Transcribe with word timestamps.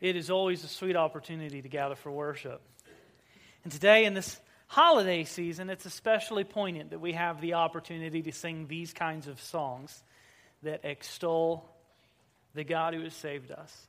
it 0.00 0.16
is 0.16 0.30
always 0.30 0.64
a 0.64 0.68
sweet 0.68 0.96
opportunity 0.96 1.62
to 1.62 1.68
gather 1.68 1.94
for 1.94 2.10
worship. 2.10 2.60
And 3.64 3.72
today, 3.72 4.04
in 4.04 4.14
this 4.14 4.40
holiday 4.68 5.24
season, 5.24 5.70
it's 5.70 5.86
especially 5.86 6.44
poignant 6.44 6.90
that 6.90 7.00
we 7.00 7.12
have 7.12 7.40
the 7.40 7.54
opportunity 7.54 8.22
to 8.22 8.32
sing 8.32 8.66
these 8.68 8.92
kinds 8.92 9.26
of 9.26 9.40
songs 9.40 10.02
that 10.62 10.84
extol 10.84 11.68
the 12.54 12.64
God 12.64 12.94
who 12.94 13.02
has 13.02 13.14
saved 13.14 13.50
us. 13.50 13.86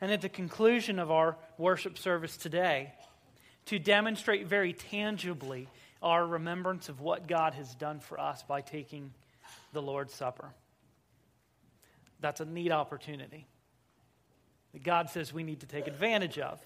And 0.00 0.12
at 0.12 0.20
the 0.20 0.28
conclusion 0.28 0.98
of 0.98 1.10
our 1.10 1.36
worship 1.58 1.96
service 1.96 2.36
today, 2.36 2.92
to 3.66 3.78
demonstrate 3.78 4.46
very 4.46 4.72
tangibly 4.72 5.68
our 6.02 6.26
remembrance 6.26 6.88
of 6.88 7.00
what 7.00 7.26
God 7.26 7.54
has 7.54 7.74
done 7.74 8.00
for 8.00 8.20
us 8.20 8.42
by 8.42 8.60
taking 8.60 9.12
the 9.72 9.82
Lord's 9.82 10.14
Supper. 10.14 10.50
That's 12.20 12.40
a 12.40 12.44
neat 12.44 12.72
opportunity 12.72 13.46
that 14.72 14.82
God 14.82 15.10
says 15.10 15.32
we 15.32 15.42
need 15.42 15.60
to 15.60 15.66
take 15.66 15.86
advantage 15.86 16.38
of. 16.38 16.60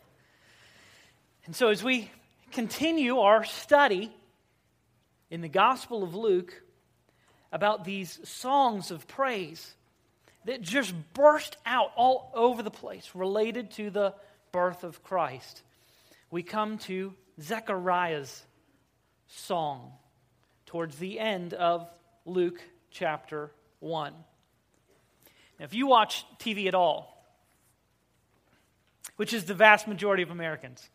And 1.46 1.54
so, 1.54 1.68
as 1.68 1.82
we 1.82 2.10
continue 2.52 3.18
our 3.18 3.44
study 3.44 4.12
in 5.30 5.40
the 5.40 5.48
Gospel 5.48 6.02
of 6.02 6.14
Luke 6.14 6.62
about 7.52 7.84
these 7.84 8.20
songs 8.28 8.90
of 8.90 9.06
praise 9.08 9.74
that 10.44 10.62
just 10.62 10.94
burst 11.14 11.56
out 11.66 11.92
all 11.96 12.30
over 12.34 12.62
the 12.62 12.70
place 12.70 13.10
related 13.14 13.70
to 13.72 13.90
the 13.90 14.14
birth 14.52 14.84
of 14.84 15.02
Christ, 15.02 15.62
we 16.30 16.42
come 16.42 16.78
to 16.78 17.14
Zechariah's 17.40 18.44
song 19.28 19.92
towards 20.66 20.96
the 20.96 21.18
end 21.18 21.54
of 21.54 21.88
Luke 22.24 22.60
chapter 22.90 23.50
1. 23.80 24.12
Now, 25.58 25.64
if 25.64 25.74
you 25.74 25.86
watch 25.86 26.24
TV 26.38 26.68
at 26.68 26.74
all, 26.74 27.19
which 29.20 29.34
is 29.34 29.44
the 29.44 29.52
vast 29.52 29.86
majority 29.86 30.22
of 30.22 30.30
Americans. 30.30 30.88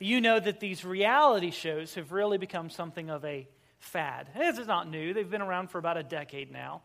You 0.00 0.20
know 0.20 0.40
that 0.40 0.58
these 0.58 0.84
reality 0.84 1.52
shows 1.52 1.94
have 1.94 2.10
really 2.10 2.36
become 2.36 2.68
something 2.68 3.10
of 3.10 3.24
a 3.24 3.46
fad. 3.78 4.28
This 4.36 4.58
is 4.58 4.66
not 4.66 4.90
new, 4.90 5.14
they've 5.14 5.30
been 5.30 5.40
around 5.40 5.70
for 5.70 5.78
about 5.78 5.96
a 5.96 6.02
decade 6.02 6.50
now. 6.50 6.82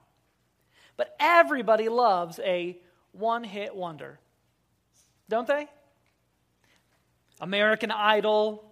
But 0.96 1.16
everybody 1.20 1.90
loves 1.90 2.40
a 2.44 2.78
one 3.14 3.44
hit 3.44 3.76
wonder, 3.76 4.20
don't 5.28 5.48
they? 5.48 5.68
American 7.42 7.90
Idol, 7.90 8.64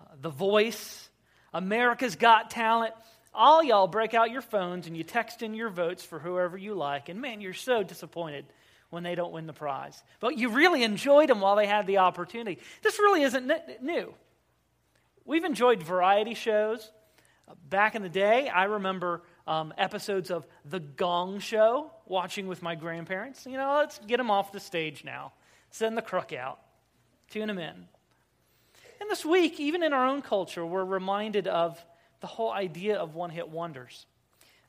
uh, 0.00 0.14
The 0.20 0.30
Voice, 0.30 1.08
America's 1.54 2.16
Got 2.16 2.50
Talent. 2.50 2.94
All 3.32 3.62
y'all 3.62 3.86
break 3.86 4.12
out 4.12 4.32
your 4.32 4.42
phones 4.42 4.88
and 4.88 4.96
you 4.96 5.04
text 5.04 5.40
in 5.42 5.54
your 5.54 5.70
votes 5.70 6.02
for 6.02 6.18
whoever 6.18 6.56
you 6.58 6.74
like. 6.74 7.08
And 7.08 7.20
man, 7.20 7.40
you're 7.40 7.52
so 7.52 7.84
disappointed 7.84 8.44
when 8.96 9.02
they 9.02 9.14
don't 9.14 9.30
win 9.30 9.46
the 9.46 9.52
prize. 9.52 10.02
But 10.20 10.38
you 10.38 10.48
really 10.48 10.82
enjoyed 10.82 11.28
them 11.28 11.42
while 11.42 11.54
they 11.54 11.66
had 11.66 11.86
the 11.86 11.98
opportunity. 11.98 12.58
This 12.80 12.98
really 12.98 13.20
isn't 13.24 13.52
new. 13.82 14.14
We've 15.26 15.44
enjoyed 15.44 15.82
variety 15.82 16.32
shows. 16.32 16.90
Back 17.68 17.94
in 17.94 18.00
the 18.00 18.08
day, 18.08 18.48
I 18.48 18.64
remember 18.64 19.20
um, 19.46 19.74
episodes 19.76 20.30
of 20.30 20.46
The 20.64 20.80
Gong 20.80 21.40
Show 21.40 21.90
watching 22.06 22.46
with 22.46 22.62
my 22.62 22.74
grandparents. 22.74 23.44
You 23.44 23.58
know, 23.58 23.76
let's 23.80 23.98
get 23.98 24.16
them 24.16 24.30
off 24.30 24.50
the 24.50 24.60
stage 24.60 25.04
now. 25.04 25.34
Send 25.70 25.94
the 25.94 26.02
crook 26.02 26.32
out, 26.32 26.58
tune 27.28 27.48
them 27.48 27.58
in. 27.58 27.74
And 28.98 29.10
this 29.10 29.26
week, 29.26 29.60
even 29.60 29.82
in 29.82 29.92
our 29.92 30.06
own 30.06 30.22
culture, 30.22 30.64
we're 30.64 30.86
reminded 30.86 31.46
of 31.46 31.84
the 32.20 32.26
whole 32.28 32.50
idea 32.50 32.96
of 32.96 33.14
one 33.14 33.28
hit 33.28 33.50
wonders. 33.50 34.06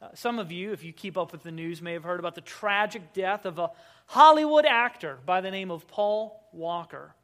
Uh, 0.02 0.09
some 0.14 0.38
of 0.38 0.52
you, 0.52 0.73
if 0.73 0.84
you 0.84 0.94
keep 0.94 1.17
up 1.17 1.31
with 1.31 1.44
the 1.44 1.52
news, 1.52 1.81
may 1.81 1.94
have 1.94 2.03
heard 2.03 2.20
about 2.20 2.36
the 2.36 2.42
tragic 2.42 3.14
death 3.14 3.45
of 3.45 3.58
a 3.58 3.72
Hollywood 4.06 4.66
actor 4.66 5.17
by 5.26 5.42
the 5.42 5.50
name 5.50 5.72
of 5.72 5.88
Paul 5.88 6.48
Walker. 6.53 7.16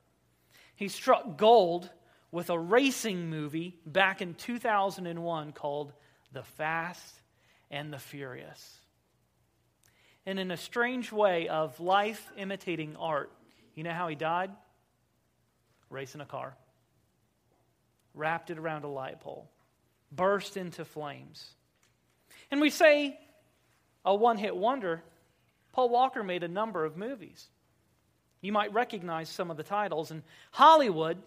He 0.76 0.88
struck 0.88 1.38
gold 1.38 1.90
with 2.32 2.50
a 2.50 2.58
racing 2.58 3.30
movie 3.30 3.78
back 3.86 4.22
in 4.22 4.34
2001 4.34 5.52
called 5.52 5.94
The 6.32 6.42
Fast 6.42 7.22
and 7.70 7.94
the 7.94 8.00
Furious. 8.00 8.80
And 10.26 10.40
in 10.40 10.50
a 10.50 10.58
strange 10.58 11.12
way 11.12 11.48
of 11.48 11.80
life 11.80 12.32
imitating 12.38 12.96
art, 12.96 13.32
you 13.76 13.84
know 13.84 13.92
how 13.92 14.08
he 14.08 14.16
died? 14.16 14.50
Racing 15.92 16.22
a 16.22 16.26
car. 16.26 16.56
Wrapped 18.16 18.50
it 18.50 18.58
around 18.58 18.84
a 18.84 18.88
light 18.88 19.20
pole. 19.20 19.50
Burst 20.12 20.58
into 20.58 20.86
flames. 20.86 21.54
And 22.54 22.62
we 22.62 22.70
say 22.70 23.20
a 24.06 24.14
one 24.14 24.38
hit 24.38 24.56
wonder. 24.56 25.02
Paul 25.72 25.90
Walker 25.90 26.22
made 26.22 26.44
a 26.44 26.48
number 26.48 26.86
of 26.86 26.96
movies. 26.96 27.48
You 28.42 28.52
might 28.52 28.72
recognize 28.72 29.28
some 29.28 29.50
of 29.50 29.58
the 29.58 29.64
titles. 29.64 30.12
And 30.12 30.22
Hollywood, 30.52 31.18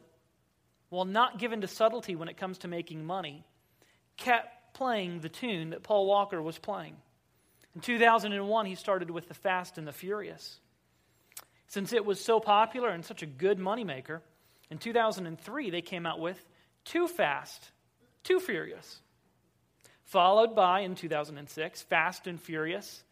while 0.89 1.05
not 1.05 1.41
given 1.41 1.63
to 1.63 1.67
subtlety 1.67 2.15
when 2.15 2.29
it 2.29 2.37
comes 2.37 2.59
to 2.59 2.69
making 2.69 3.05
money, 3.05 3.45
kept 4.17 4.73
playing 4.73 5.19
the 5.19 5.29
tune 5.29 5.71
that 5.71 5.83
Paul 5.83 6.07
Walker 6.07 6.41
was 6.41 6.59
playing. 6.59 6.95
In 7.75 7.81
2001, 7.81 8.67
he 8.67 8.77
started 8.77 9.11
with 9.11 9.27
The 9.27 9.35
Fast 9.35 9.79
and 9.79 9.89
the 9.89 9.93
Furious. 9.93 10.61
Since 11.67 11.93
it 11.93 12.05
was 12.05 12.21
so 12.21 12.39
popular 12.39 12.91
and 12.91 13.05
such 13.05 13.25
a 13.25 13.27
good 13.27 13.59
moneymaker, 13.59 14.21
in 14.71 14.79
2003, 14.79 15.71
they 15.71 15.83
came 15.83 16.07
out 16.07 16.21
with 16.21 16.41
Too 16.85 17.09
Fast, 17.09 17.73
Too 18.23 18.39
Furious 18.39 19.01
followed 20.07 20.55
by, 20.55 20.81
in 20.81 20.95
2006, 20.95 21.83
Fast 21.83 22.27
and 22.27 22.41
Furious, 22.41 23.03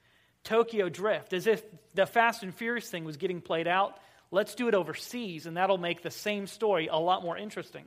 Tokyo 0.45 0.89
Drift, 0.89 1.33
as 1.33 1.47
if 1.47 1.63
the 1.95 2.07
Fast 2.07 2.43
and 2.43 2.55
Furious 2.55 2.89
thing 2.89 3.05
was 3.05 3.17
getting 3.17 3.41
played 3.41 3.67
out. 3.67 3.99
Let's 4.31 4.55
do 4.55 4.69
it 4.69 4.75
overseas, 4.75 5.47
and 5.47 5.57
that'll 5.57 5.79
make 5.79 6.03
the 6.03 6.11
same 6.11 6.47
story 6.47 6.89
a 6.89 6.97
lot 6.97 7.23
more 7.23 7.37
interesting. 7.37 7.85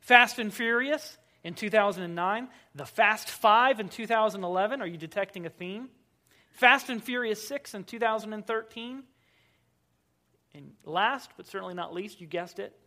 Fast 0.00 0.38
and 0.38 0.52
Furious 0.52 1.16
in 1.42 1.54
2009, 1.54 2.48
The 2.74 2.86
Fast 2.86 3.28
Five 3.28 3.80
in 3.80 3.88
2011. 3.88 4.80
Are 4.80 4.86
you 4.86 4.96
detecting 4.96 5.46
a 5.46 5.50
theme? 5.50 5.88
Fast 6.52 6.88
and 6.88 7.02
Furious 7.02 7.46
6 7.48 7.74
in 7.74 7.84
2013. 7.84 9.02
And 10.54 10.72
last, 10.84 11.30
but 11.36 11.46
certainly 11.46 11.74
not 11.74 11.94
least, 11.94 12.20
you 12.20 12.26
guessed 12.26 12.58
it, 12.58 12.78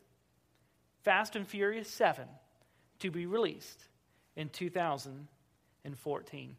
Fast 1.03 1.35
and 1.35 1.47
Furious 1.47 1.89
7 1.89 2.27
to 2.99 3.11
be 3.11 3.25
released 3.25 3.87
in 4.35 4.49
2014. 4.49 6.55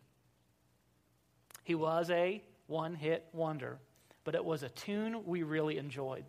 He 1.64 1.74
was 1.74 2.10
a 2.10 2.42
one 2.66 2.94
hit 2.94 3.24
wonder, 3.32 3.78
but 4.24 4.34
it 4.34 4.44
was 4.44 4.62
a 4.62 4.68
tune 4.68 5.26
we 5.26 5.42
really 5.42 5.78
enjoyed. 5.78 6.24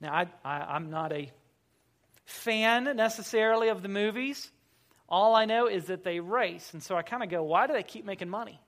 Now, 0.00 0.12
I, 0.12 0.26
I, 0.44 0.74
I'm 0.74 0.90
not 0.90 1.12
a 1.12 1.30
fan 2.24 2.84
necessarily 2.96 3.68
of 3.68 3.82
the 3.82 3.88
movies. 3.88 4.50
All 5.08 5.34
I 5.34 5.46
know 5.46 5.66
is 5.66 5.86
that 5.86 6.04
they 6.04 6.20
race. 6.20 6.70
And 6.72 6.82
so 6.82 6.96
I 6.96 7.02
kind 7.02 7.22
of 7.22 7.30
go, 7.30 7.42
why 7.42 7.66
do 7.66 7.72
they 7.72 7.82
keep 7.82 8.04
making 8.04 8.28
money? 8.28 8.60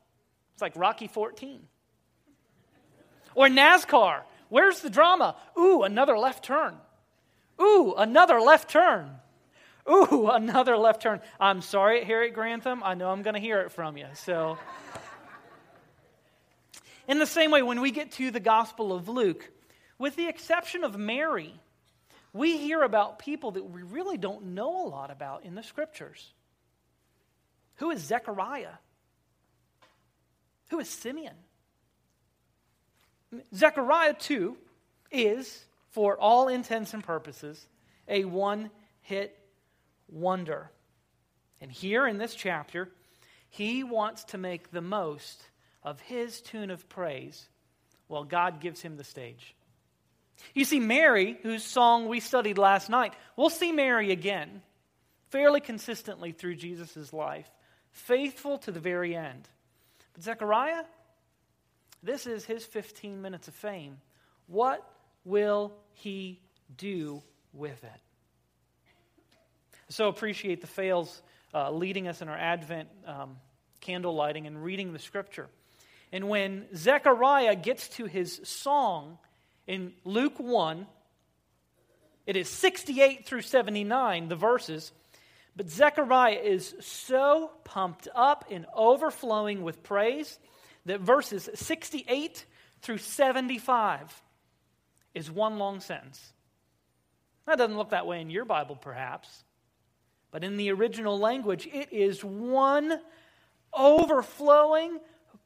It's 0.55 0.63
like 0.63 0.77
Rocky 0.77 1.09
14. 1.09 1.61
Or 3.35 3.49
NASCAR. 3.49 4.23
Where's 4.49 4.81
the 4.81 4.91
drama? 4.91 5.37
Ooh, 5.59 5.83
another 5.83 6.19
left 6.19 6.45
turn. 6.45 6.75
Ooh, 7.61 7.95
another 7.97 8.41
left 8.41 8.71
turn. 8.71 9.11
Ooh, 9.89 10.29
another 10.33 10.77
left 10.77 11.03
turn. 11.03 11.21
I'm 11.39 11.63
sorry, 11.63 12.05
Harry 12.05 12.31
Grantham. 12.31 12.83
I 12.83 12.95
know 12.95 13.11
I'm 13.11 13.23
going 13.23 13.35
to 13.35 13.41
hear 13.41 13.61
it 13.61 13.73
from 13.73 13.97
you. 13.97 14.07
So, 14.15 14.59
in 17.09 17.19
the 17.19 17.27
same 17.27 17.51
way, 17.51 17.63
when 17.63 17.81
we 17.81 17.91
get 17.91 18.13
to 18.13 18.31
the 18.31 18.41
Gospel 18.41 18.93
of 18.93 19.09
Luke, 19.09 19.51
with 19.99 20.17
the 20.17 20.29
exception 20.29 20.85
of 20.85 20.99
Mary, 20.99 21.53
we 22.33 22.59
hear 22.59 22.83
about 22.83 23.19
people 23.19 23.53
that 23.53 23.65
we 23.65 23.83
really 23.83 24.17
don't 24.17 24.55
know 24.55 24.87
a 24.87 24.89
lot 24.89 25.11
about 25.11 25.45
in 25.45 25.55
the 25.55 25.63
scriptures. 25.63 26.33
Who 27.77 27.91
is 27.91 28.01
Zechariah? 28.01 28.75
Who 30.69 30.79
is 30.79 30.89
Simeon? 30.89 31.35
Zechariah, 33.55 34.15
too, 34.15 34.57
is, 35.11 35.65
for 35.91 36.17
all 36.17 36.49
intents 36.49 36.95
and 36.95 37.03
purposes, 37.03 37.67
a 38.07 38.25
one 38.25 38.71
hit 39.03 39.37
wonder. 40.11 40.71
And 41.61 41.71
here 41.71 42.07
in 42.07 42.19
this 42.19 42.35
chapter, 42.35 42.89
he 43.49 43.85
wants 43.85 44.25
to 44.25 44.39
make 44.39 44.71
the 44.71 44.81
most 44.81 45.43
of 45.83 46.01
his 46.01 46.41
tune 46.41 46.71
of 46.71 46.89
praise 46.89 47.49
while 48.07 48.25
God 48.25 48.61
gives 48.61 48.81
him 48.81 48.97
the 48.97 49.05
stage. 49.05 49.55
You 50.55 50.65
see, 50.65 50.81
Mary, 50.81 51.39
whose 51.43 51.63
song 51.63 52.09
we 52.09 52.21
studied 52.21 52.59
last 52.59 52.89
night, 52.89 53.15
we'll 53.37 53.51
see 53.51 53.73
Mary 53.73 54.11
again 54.11 54.63
fairly 55.31 55.61
consistently 55.61 56.33
through 56.33 56.57
Jesus' 56.57 57.13
life, 57.13 57.49
faithful 57.93 58.59
to 58.59 58.73
the 58.73 58.81
very 58.81 59.15
end. 59.15 59.49
But 60.13 60.25
Zechariah, 60.25 60.85
this 62.03 62.27
is 62.27 62.45
his 62.45 62.65
15 62.65 63.23
minutes 63.23 63.49
of 63.49 63.55
fame. 63.55 63.99
What 64.47 64.85
will 65.25 65.73
he 65.93 66.41
do 66.77 67.23
with 67.53 67.83
it? 67.85 68.10
So 69.91 70.09
appreciate 70.09 70.61
the 70.61 70.67
fails 70.67 71.23
uh, 71.53 71.71
leading 71.71 72.09
us 72.09 72.23
in 72.23 72.29
our 72.29 72.39
Advent 72.39 72.89
um, 73.07 73.37
candle 73.81 74.15
lighting 74.15 74.47
and 74.47 74.63
reading 74.63 74.93
the 74.93 74.99
scripture. 74.99 75.49
And 76.13 76.29
when 76.29 76.67
Zechariah 76.75 77.57
gets 77.57 77.89
to 77.91 78.07
his 78.07 78.41
song, 78.45 79.19
In 79.67 79.93
Luke 80.05 80.39
1, 80.39 80.87
it 82.27 82.37
is 82.37 82.49
68 82.49 83.27
through 83.27 83.43
79, 83.43 84.29
the 84.29 84.37
verses. 84.37 84.93
But 85.57 85.69
Zechariah 85.69 86.41
is 86.43 86.75
so 86.81 87.51
pumped 87.65 88.09
up 88.15 88.45
and 88.51 88.67
overflowing 88.75 89.63
with 89.63 89.83
praise 89.83 90.39
that 90.87 91.01
verses 91.01 91.49
68 91.55 92.45
through 92.83 92.99
75 92.99 94.23
is 95.15 95.31
one 95.31 95.59
long 95.59 95.81
sentence. 95.81 96.33
That 97.47 97.59
doesn't 97.59 97.77
look 97.77 97.91
that 97.91 98.07
way 98.07 98.21
in 98.21 98.31
your 98.31 98.45
Bible, 98.45 98.77
perhaps. 98.77 99.45
But 100.31 100.45
in 100.45 100.57
the 100.57 100.71
original 100.71 101.19
language, 101.19 101.69
it 101.73 101.93
is 101.93 102.25
one 102.25 103.01
overflowing, 103.73 104.99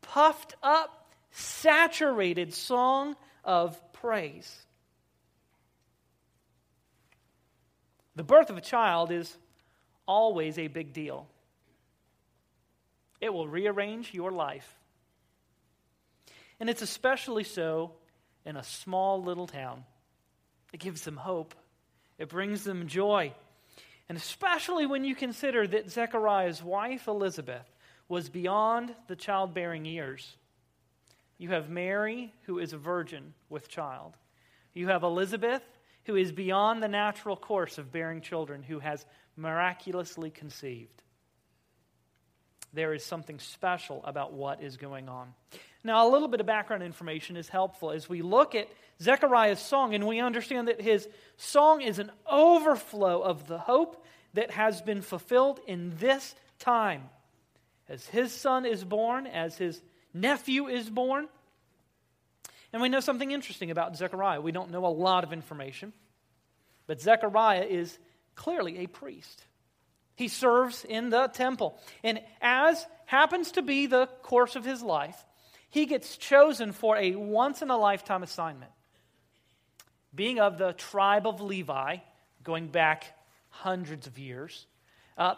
puffed 0.03 0.55
up, 0.63 1.09
saturated 1.31 2.53
song 2.53 3.17
of 3.45 3.81
praise. 3.93 4.65
The 8.17 8.23
birth 8.23 8.51
of 8.51 8.57
a 8.57 8.61
child 8.61 9.11
is 9.11 9.37
always 10.07 10.59
a 10.59 10.69
big 10.69 10.93
deal. 10.93 11.27
It 13.21 13.33
will 13.33 13.49
rearrange 13.49 14.13
your 14.13 14.31
life. 14.31 14.77
And 16.61 16.69
it's 16.69 16.83
especially 16.83 17.45
so 17.45 17.93
in 18.45 18.57
a 18.57 18.63
small 18.63 19.23
little 19.23 19.47
town. 19.47 19.85
It 20.73 20.81
gives 20.81 21.03
them 21.03 21.17
hope, 21.17 21.55
it 22.19 22.29
brings 22.29 22.65
them 22.65 22.87
joy. 22.87 23.33
And 24.15 24.23
especially 24.23 24.87
when 24.87 25.03
you 25.03 25.17
consider 25.17 25.67
that 25.67 25.91
Zechariah's 25.91 26.63
wife, 26.63 27.09
Elizabeth, 27.09 27.69
was 28.09 28.29
beyond 28.29 28.95
the 29.09 29.17
childbearing 29.17 29.85
years. 29.85 30.37
You 31.37 31.49
have 31.49 31.69
Mary, 31.69 32.33
who 32.43 32.61
is 32.61 32.73
a 32.73 32.79
virgin 32.79 33.35
with 33.49 33.67
child. 33.67 34.17
You 34.73 34.87
have 34.87 35.03
Elizabeth, 35.03 35.65
who 36.05 36.15
is 36.15 36.31
beyond 36.31 36.81
the 36.81 36.87
natural 36.87 37.37
course 37.37 37.77
of 37.77 37.91
bearing 37.91 38.21
children, 38.21 38.63
who 38.63 38.79
has 38.79 39.05
miraculously 39.37 40.31
conceived. 40.31 41.03
There 42.73 42.95
is 42.95 43.05
something 43.05 43.41
special 43.41 44.01
about 44.05 44.33
what 44.33 44.63
is 44.63 44.77
going 44.77 45.09
on. 45.09 45.35
Now, 45.87 46.09
a 46.09 46.11
little 46.11 46.29
bit 46.29 46.41
of 46.41 46.47
background 46.47 46.83
information 46.83 47.37
is 47.37 47.49
helpful 47.49 47.91
as 47.91 48.09
we 48.09 48.23
look 48.23 48.55
at 48.55 48.69
Zechariah's 49.03 49.61
song 49.61 49.95
and 49.95 50.07
we 50.07 50.19
understand 50.19 50.69
that 50.69 50.81
his 50.81 51.07
song 51.37 51.83
is 51.83 51.99
an 51.99 52.11
overflow 52.27 53.21
of 53.21 53.47
the 53.47 53.59
hope 53.59 54.03
that 54.33 54.51
has 54.51 54.81
been 54.81 55.03
fulfilled 55.03 55.61
in 55.67 55.93
this 55.99 56.35
time. 56.59 57.03
As 57.87 58.07
his 58.07 58.33
son 58.33 58.65
is 58.65 58.83
born, 58.83 59.27
as 59.27 59.59
his 59.59 59.81
nephew 60.15 60.69
is 60.69 60.89
born, 60.89 61.29
and 62.73 62.81
we 62.81 62.89
know 62.89 63.01
something 63.01 63.31
interesting 63.31 63.71
about 63.71 63.97
Zechariah. 63.97 64.41
We 64.41 64.51
don't 64.53 64.71
know 64.71 64.87
a 64.87 64.89
lot 64.89 65.23
of 65.23 65.33
information, 65.33 65.93
but 66.87 67.01
Zechariah 67.01 67.65
is 67.65 67.97
clearly 68.35 68.79
a 68.79 68.87
priest. 68.87 69.45
He 70.17 70.29
serves 70.29 70.85
in 70.85 71.11
the 71.11 71.29
temple. 71.29 71.79
And 72.03 72.21
as 72.41 72.85
happens 73.07 73.53
to 73.53 73.63
be 73.63 73.87
the 73.87 74.07
course 74.23 74.57
of 74.57 74.65
his 74.65 74.83
life, 74.83 75.25
he 75.75 75.87
gets 75.87 76.17
chosen 76.17 76.71
for 76.71 76.97
a 76.97 77.17
once 77.17 77.61
in 77.61 77.69
a 77.69 77.77
lifetime 77.77 78.23
assignment. 78.23 78.71
Being 80.15 80.39
of 80.39 80.57
the 80.57 80.73
tribe 80.73 81.27
of 81.27 81.41
Levi, 81.41 81.97
going 82.45 82.69
back 82.69 83.07
hundreds 83.49 84.07
of 84.07 84.17
years, 84.17 84.69
uh, 85.19 85.35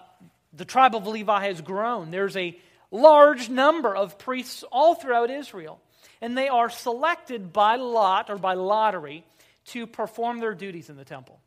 the 0.53 0.67
tribe 0.67 0.95
of 0.95 1.07
Levi 1.07 1.47
has 1.47 1.63
grown. 1.63 2.11
There's 2.11 2.37
a 2.37 2.55
large 2.91 3.49
number 3.49 3.97
of 3.97 4.19
priests 4.19 4.63
all 4.71 4.95
throughout 4.95 5.31
Israel 5.31 5.81
and 6.21 6.37
they 6.37 6.49
are 6.49 6.69
selected 6.69 7.55
by 7.55 7.77
lot 7.77 8.29
or 8.29 8.37
by 8.37 8.53
lottery 8.53 9.25
to 9.69 9.87
perform 9.87 10.41
their 10.41 10.55
duties 10.55 10.91
in 10.91 10.97
the 10.97 11.05
temple. 11.07 11.41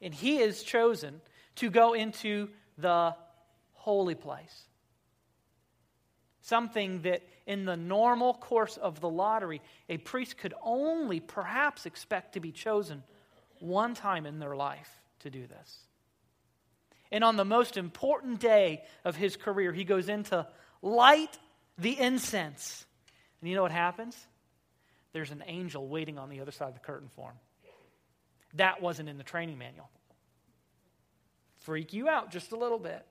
And 0.00 0.14
he 0.14 0.38
is 0.38 0.62
chosen 0.62 1.20
to 1.56 1.68
go 1.68 1.92
into 1.92 2.48
the 2.78 3.14
holy 3.74 4.14
place. 4.14 4.64
Something 6.40 7.02
that 7.02 7.22
in 7.46 7.64
the 7.64 7.76
normal 7.76 8.34
course 8.34 8.76
of 8.76 9.00
the 9.00 9.08
lottery, 9.08 9.62
a 9.88 9.98
priest 9.98 10.36
could 10.38 10.54
only 10.62 11.20
perhaps 11.20 11.86
expect 11.86 12.34
to 12.34 12.40
be 12.40 12.52
chosen 12.52 13.02
one 13.60 13.94
time 13.94 14.26
in 14.26 14.38
their 14.38 14.56
life 14.56 14.90
to 15.20 15.30
do 15.30 15.46
this. 15.46 15.78
And 17.12 17.22
on 17.22 17.36
the 17.36 17.44
most 17.44 17.76
important 17.76 18.40
day 18.40 18.82
of 19.04 19.16
his 19.16 19.36
career, 19.36 19.72
he 19.72 19.84
goes 19.84 20.08
into 20.08 20.46
light 20.82 21.38
the 21.78 21.98
incense 21.98 22.86
and 23.40 23.50
you 23.50 23.56
know 23.56 23.62
what 23.62 23.72
happens? 23.72 24.16
There's 25.12 25.30
an 25.30 25.44
angel 25.46 25.86
waiting 25.86 26.18
on 26.18 26.28
the 26.28 26.40
other 26.40 26.50
side 26.50 26.68
of 26.68 26.74
the 26.74 26.80
curtain 26.80 27.08
for 27.14 27.30
him. 27.30 27.36
That 28.54 28.82
wasn't 28.82 29.08
in 29.08 29.18
the 29.18 29.24
training 29.24 29.58
manual. 29.58 29.88
Freak 31.58 31.92
you 31.92 32.08
out 32.08 32.30
just 32.30 32.52
a 32.52 32.56
little 32.56 32.78
bit. 32.78 33.04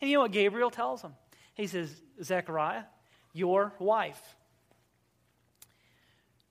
And 0.00 0.10
you 0.10 0.16
know 0.16 0.22
what 0.22 0.32
Gabriel 0.32 0.70
tells 0.70 1.02
him? 1.02 1.14
He 1.54 1.66
says, 1.66 1.94
Zechariah, 2.22 2.84
your 3.32 3.72
wife, 3.78 4.20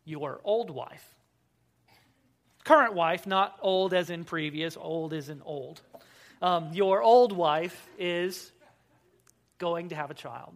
your 0.05 0.39
old 0.43 0.69
wife, 0.69 1.15
current 2.63 2.93
wife, 2.93 3.27
not 3.27 3.57
old 3.61 3.93
as 3.93 4.09
in 4.09 4.23
previous, 4.23 4.77
old 4.77 5.13
as 5.13 5.29
in 5.29 5.41
old. 5.43 5.81
Um, 6.41 6.69
your 6.73 7.01
old 7.01 7.33
wife 7.33 7.87
is 7.97 8.51
going 9.57 9.89
to 9.89 9.95
have 9.95 10.09
a 10.09 10.13
child. 10.13 10.53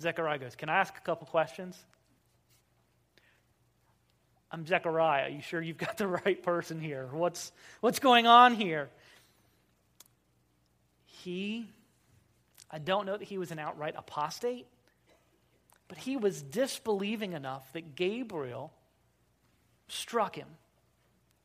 Zechariah 0.00 0.38
goes, 0.38 0.54
Can 0.54 0.68
I 0.68 0.78
ask 0.78 0.96
a 0.96 1.00
couple 1.00 1.26
questions? 1.26 1.76
I'm 4.50 4.66
Zechariah. 4.66 5.24
Are 5.24 5.28
you 5.28 5.42
sure 5.42 5.60
you've 5.60 5.76
got 5.76 5.98
the 5.98 6.06
right 6.24 6.42
person 6.42 6.80
here? 6.80 7.08
What's, 7.12 7.52
what's 7.80 7.98
going 7.98 8.26
on 8.26 8.54
here? 8.54 8.88
He, 11.04 11.68
I 12.70 12.78
don't 12.78 13.06
know 13.06 13.16
that 13.16 13.26
he 13.26 13.38
was 13.38 13.50
an 13.50 13.58
outright 13.58 13.94
apostate, 13.96 14.66
but 15.88 15.98
he 15.98 16.16
was 16.16 16.42
disbelieving 16.42 17.32
enough 17.32 17.72
that 17.72 17.94
Gabriel 17.94 18.72
struck 19.88 20.36
him. 20.36 20.48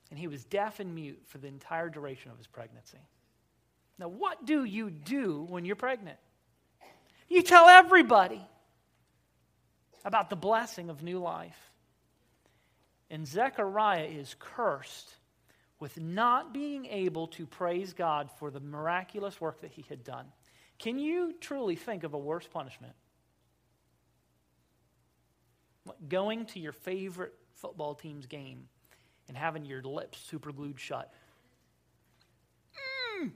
And 0.09 0.19
he 0.19 0.27
was 0.27 0.43
deaf 0.43 0.79
and 0.79 0.93
mute 0.93 1.21
for 1.27 1.39
the 1.39 1.47
entire 1.47 1.89
duration 1.89 2.29
of 2.29 2.37
his 2.37 2.45
pregnancy. 2.45 2.99
Now, 3.97 4.09
what 4.09 4.45
do 4.45 4.63
you 4.63 4.89
do 4.89 5.45
when 5.49 5.65
you're 5.65 5.75
pregnant? 5.75 6.17
You 7.29 7.41
tell 7.41 7.67
everybody 7.67 8.41
about 10.05 10.29
the 10.29 10.35
blessing 10.35 10.89
of 10.89 11.01
new 11.01 11.19
life. 11.19 11.57
And 13.09 13.27
Zechariah 13.27 14.05
is 14.05 14.35
cursed 14.37 15.15
with 15.79 15.99
not 15.99 16.53
being 16.53 16.85
able 16.87 17.27
to 17.27 17.45
praise 17.45 17.93
God 17.93 18.29
for 18.39 18.51
the 18.51 18.59
miraculous 18.59 19.39
work 19.39 19.61
that 19.61 19.71
he 19.71 19.85
had 19.89 20.03
done. 20.03 20.25
Can 20.83 20.99
you 20.99 21.33
truly 21.39 21.77
think 21.77 22.03
of 22.03 22.13
a 22.13 22.17
worse 22.17 22.45
punishment? 22.45 22.91
Going 26.09 26.45
to 26.47 26.59
your 26.59 26.73
favorite 26.73 27.33
football 27.55 27.95
team's 27.95 28.25
game 28.25 28.67
and 29.29 29.37
having 29.37 29.63
your 29.63 29.81
lips 29.81 30.19
super 30.19 30.51
glued 30.51 30.77
shut. 30.77 31.13
Mm. 33.21 33.31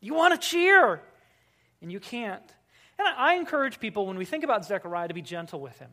You 0.00 0.14
want 0.14 0.34
to 0.34 0.44
cheer, 0.44 1.00
and 1.80 1.92
you 1.92 2.00
can't. 2.00 2.42
And 2.98 3.06
I 3.16 3.34
encourage 3.34 3.78
people 3.78 4.08
when 4.08 4.18
we 4.18 4.24
think 4.24 4.42
about 4.42 4.64
Zechariah 4.64 5.06
to 5.06 5.14
be 5.14 5.22
gentle 5.22 5.60
with 5.60 5.78
him. 5.78 5.90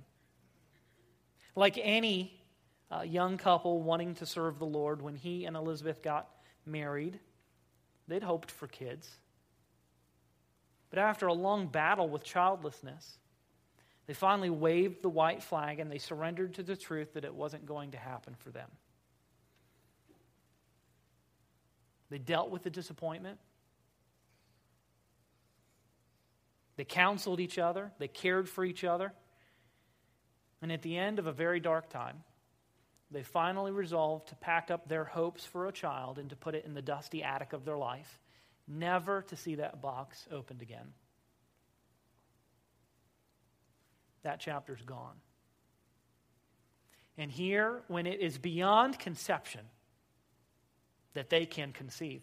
Like 1.56 1.78
any 1.80 2.42
uh, 2.90 3.02
young 3.02 3.38
couple 3.38 3.84
wanting 3.84 4.16
to 4.16 4.26
serve 4.26 4.58
the 4.58 4.66
Lord, 4.66 5.04
when 5.04 5.14
he 5.14 5.46
and 5.46 5.56
Elizabeth 5.56 6.02
got 6.02 6.28
married, 6.66 7.20
they'd 8.10 8.24
hoped 8.24 8.52
for 8.52 8.68
kids. 8.68 9.10
But 10.90 11.00
after 11.00 11.28
a 11.28 11.34
long 11.34 11.68
battle 11.68 12.10
with 12.10 12.24
childlessness, 12.24 13.18
they 14.08 14.14
finally 14.14 14.50
waved 14.50 15.04
the 15.04 15.10
white 15.10 15.44
flag 15.44 15.80
and 15.80 15.92
they 15.92 16.00
surrendered 16.00 16.56
to 16.56 16.64
the 16.64 16.76
truth 16.76 17.14
that 17.14 17.24
it 17.24 17.34
wasn't 17.34 17.66
going 17.66 17.92
to 17.92 17.98
happen 17.98 18.34
for 18.40 18.50
them. 18.50 18.70
They 22.10 22.18
dealt 22.18 22.50
with 22.50 22.64
the 22.64 22.72
disappointment. 22.72 23.38
They 26.76 26.86
counseled 26.86 27.40
each 27.40 27.60
other, 27.60 27.92
they 28.00 28.08
cared 28.08 28.50
for 28.50 28.66
each 28.66 28.84
other. 28.84 29.14
And 30.62 30.72
at 30.72 30.82
the 30.82 30.98
end 30.98 31.20
of 31.20 31.28
a 31.28 31.32
very 31.32 31.60
dark 31.60 31.90
time, 31.90 32.24
they 33.12 33.24
finally 33.24 33.72
resolve 33.72 34.26
to 34.28 34.36
pack 34.36 34.70
up 34.70 34.88
their 34.88 35.04
hopes 35.04 35.44
for 35.44 35.68
a 35.68 35.72
child 35.72 36.20
and 36.20 36.30
to 36.30 36.36
put 36.36 36.56
it 36.56 36.66
in 36.66 36.74
the 36.74 36.82
dusty 36.82 37.24
attic 37.24 37.54
of 37.54 37.66
their 37.66 37.78
life, 37.78 38.20
never 38.68 39.24
to 39.24 39.36
see 39.36 39.56
that 39.56 39.82
box 39.82 40.28
opened 40.32 40.62
again. 40.62 40.94
That 44.24 44.40
chapter's 44.40 44.82
gone. 44.82 45.16
And 47.18 47.32
here, 47.32 47.82
when 47.88 48.06
it 48.06 48.22
is 48.22 48.38
beyond 48.38 49.00
conception 49.00 49.62
that 51.16 51.30
they 51.30 51.46
can 51.46 51.72
conceive, 51.74 52.22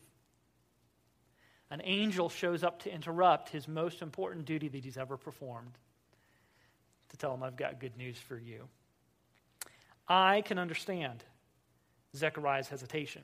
an 1.71 1.83
angel 1.83 2.28
shows 2.28 2.62
up 2.62 2.83
to 2.83 2.95
interrupt 2.95 3.49
his 3.49 3.66
most 3.66 4.00
important 4.00 4.45
duty 4.45 4.69
that 4.69 4.85
he's 4.85 4.97
ever 4.97 5.16
performed. 5.16 5.76
to 7.09 7.16
tell 7.16 7.35
him, 7.35 7.43
I've 7.43 7.57
got 7.57 7.81
good 7.81 7.97
news 7.97 8.19
for 8.19 8.38
you. 8.38 8.69
I 10.09 10.43
can 10.43 10.59
understand 10.59 11.25
Zechariah's 12.15 12.69
hesitation 12.69 13.23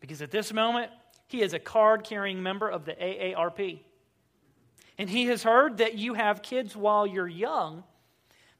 because 0.00 0.22
at 0.22 0.30
this 0.30 0.52
moment, 0.52 0.90
he 1.26 1.42
is 1.42 1.52
a 1.52 1.58
card 1.58 2.04
carrying 2.04 2.42
member 2.42 2.68
of 2.68 2.84
the 2.84 2.92
AARP. 2.92 3.80
And 4.96 5.08
he 5.08 5.26
has 5.26 5.42
heard 5.42 5.78
that 5.78 5.94
you 5.94 6.14
have 6.14 6.42
kids 6.42 6.74
while 6.74 7.06
you're 7.06 7.28
young 7.28 7.84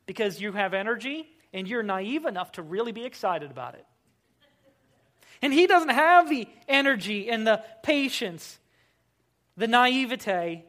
because 0.07 0.41
you 0.41 0.53
have 0.53 0.75
energy 0.75 1.29
and 1.53 1.67
you're 1.67 1.83
naive 1.83 2.25
enough 2.25 2.53
to 2.53 2.63
really 2.63 2.93
be 2.93 3.05
excited 3.05 3.51
about 3.51 3.75
it. 3.75 3.87
And 5.41 5.53
he 5.53 5.67
doesn't 5.67 5.91
have 5.91 6.29
the 6.29 6.49
energy 6.67 7.31
and 7.31 7.47
the 7.47 7.63
patience, 7.83 8.59
the 9.57 9.69
naivete 9.69 10.65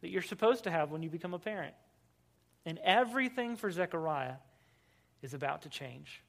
that 0.00 0.08
you're 0.08 0.22
supposed 0.22 0.64
to 0.64 0.70
have 0.70 0.90
when 0.90 1.02
you 1.02 1.10
become 1.10 1.34
a 1.34 1.38
parent. 1.38 1.74
And 2.64 2.78
everything 2.84 3.56
for 3.56 3.70
Zechariah 3.70 4.34
is 5.22 5.34
about 5.34 5.62
to 5.62 5.68
change. 5.68 6.22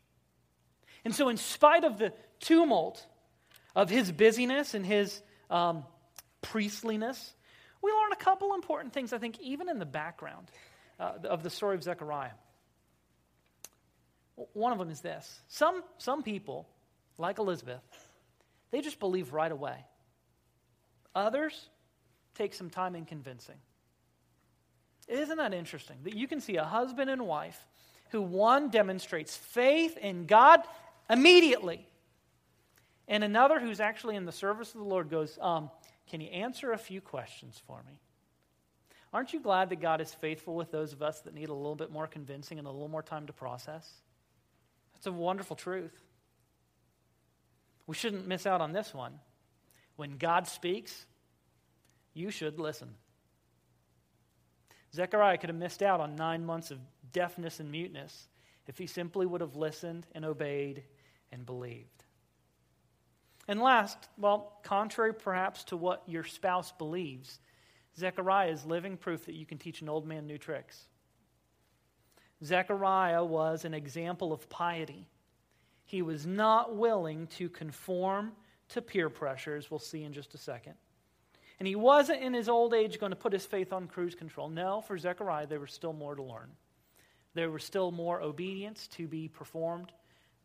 And 1.05 1.13
so, 1.13 1.29
in 1.29 1.37
spite 1.37 1.83
of 1.83 1.97
the 1.97 2.13
tumult 2.39 3.05
of 3.75 3.89
his 3.89 4.11
busyness 4.11 4.73
and 4.73 4.85
his 4.85 5.21
um, 5.49 5.83
priestliness, 6.41 7.33
we 7.81 7.91
learn 7.91 8.13
a 8.13 8.17
couple 8.17 8.53
important 8.53 8.93
things, 8.93 9.11
I 9.11 9.17
think, 9.17 9.39
even 9.39 9.69
in 9.69 9.79
the 9.79 9.85
background 9.85 10.47
uh, 10.99 11.13
of 11.25 11.43
the 11.43 11.49
story 11.49 11.75
of 11.75 11.83
Zechariah. 11.83 12.31
One 14.53 14.71
of 14.71 14.79
them 14.79 14.89
is 14.89 15.01
this 15.01 15.41
some, 15.47 15.83
some 15.97 16.23
people, 16.23 16.67
like 17.17 17.39
Elizabeth, 17.39 17.81
they 18.71 18.81
just 18.81 18.99
believe 18.99 19.33
right 19.33 19.51
away. 19.51 19.85
Others 21.13 21.69
take 22.35 22.53
some 22.53 22.69
time 22.69 22.95
in 22.95 23.05
convincing. 23.05 23.57
Isn't 25.07 25.37
that 25.37 25.53
interesting? 25.53 25.97
That 26.03 26.15
you 26.15 26.27
can 26.27 26.41
see 26.41 26.55
a 26.55 26.63
husband 26.63 27.09
and 27.09 27.27
wife 27.27 27.63
who 28.13 28.21
one 28.21 28.69
demonstrates 28.69 29.35
faith 29.35 29.97
in 29.97 30.27
God 30.27 30.61
immediately, 31.09 31.85
and 33.07 33.23
another 33.23 33.59
who's 33.59 33.81
actually 33.81 34.15
in 34.15 34.23
the 34.23 34.31
service 34.31 34.69
of 34.73 34.79
the 34.79 34.87
Lord 34.87 35.09
goes, 35.09 35.37
um, 35.41 35.69
Can 36.09 36.21
you 36.21 36.29
answer 36.29 36.71
a 36.71 36.77
few 36.77 37.01
questions 37.01 37.61
for 37.67 37.83
me? 37.85 37.99
Aren't 39.11 39.33
you 39.33 39.39
glad 39.39 39.69
that 39.69 39.81
God 39.81 39.99
is 39.99 40.13
faithful 40.13 40.55
with 40.55 40.71
those 40.71 40.93
of 40.93 41.01
us 41.01 41.21
that 41.21 41.33
need 41.33 41.49
a 41.49 41.53
little 41.53 41.75
bit 41.75 41.91
more 41.91 42.07
convincing 42.07 42.59
and 42.59 42.67
a 42.67 42.71
little 42.71 42.87
more 42.87 43.03
time 43.03 43.27
to 43.27 43.33
process? 43.33 43.91
That's 44.93 45.07
a 45.07 45.11
wonderful 45.11 45.55
truth. 45.55 45.99
We 47.87 47.95
shouldn't 47.95 48.27
miss 48.27 48.45
out 48.45 48.61
on 48.61 48.73
this 48.73 48.93
one. 48.93 49.19
When 49.95 50.17
God 50.17 50.47
speaks, 50.47 51.05
you 52.13 52.29
should 52.29 52.59
listen. 52.59 52.95
Zechariah 54.95 55.37
could 55.37 55.49
have 55.49 55.57
missed 55.57 55.81
out 55.81 55.99
on 55.99 56.15
nine 56.15 56.45
months 56.45 56.71
of 56.71 56.79
deafness 57.11 57.59
and 57.59 57.71
muteness 57.71 58.27
if 58.67 58.77
he 58.77 58.87
simply 58.87 59.25
would 59.25 59.41
have 59.41 59.55
listened 59.55 60.05
and 60.13 60.23
obeyed 60.23 60.83
and 61.31 61.45
believed. 61.45 62.03
And 63.47 63.59
last, 63.61 63.97
well, 64.17 64.59
contrary 64.63 65.13
perhaps 65.13 65.63
to 65.65 65.77
what 65.77 66.03
your 66.07 66.23
spouse 66.23 66.71
believes, 66.71 67.39
Zechariah 67.97 68.51
is 68.51 68.65
living 68.65 68.97
proof 68.97 69.25
that 69.25 69.35
you 69.35 69.45
can 69.45 69.57
teach 69.57 69.81
an 69.81 69.89
old 69.89 70.07
man 70.07 70.25
new 70.25 70.37
tricks. 70.37 70.85
Zechariah 72.43 73.23
was 73.23 73.65
an 73.65 73.73
example 73.73 74.31
of 74.31 74.49
piety. 74.49 75.07
He 75.85 76.01
was 76.01 76.25
not 76.25 76.75
willing 76.75 77.27
to 77.27 77.49
conform 77.49 78.31
to 78.69 78.81
peer 78.81 79.09
pressures, 79.09 79.69
we'll 79.69 79.79
see 79.79 80.03
in 80.03 80.13
just 80.13 80.33
a 80.33 80.37
second. 80.37 80.73
And 81.59 81.67
he 81.67 81.75
wasn't 81.75 82.21
in 82.21 82.33
his 82.33 82.49
old 82.49 82.73
age 82.73 82.99
going 82.99 83.11
to 83.11 83.15
put 83.15 83.33
his 83.33 83.45
faith 83.45 83.71
on 83.71 83.87
cruise 83.87 84.15
control. 84.15 84.49
No, 84.49 84.81
for 84.81 84.97
Zechariah, 84.97 85.47
there 85.47 85.59
was 85.59 85.71
still 85.71 85.93
more 85.93 86.15
to 86.15 86.23
learn. 86.23 86.49
There 87.33 87.49
was 87.49 87.63
still 87.63 87.91
more 87.91 88.21
obedience 88.21 88.87
to 88.89 89.07
be 89.07 89.27
performed. 89.27 89.91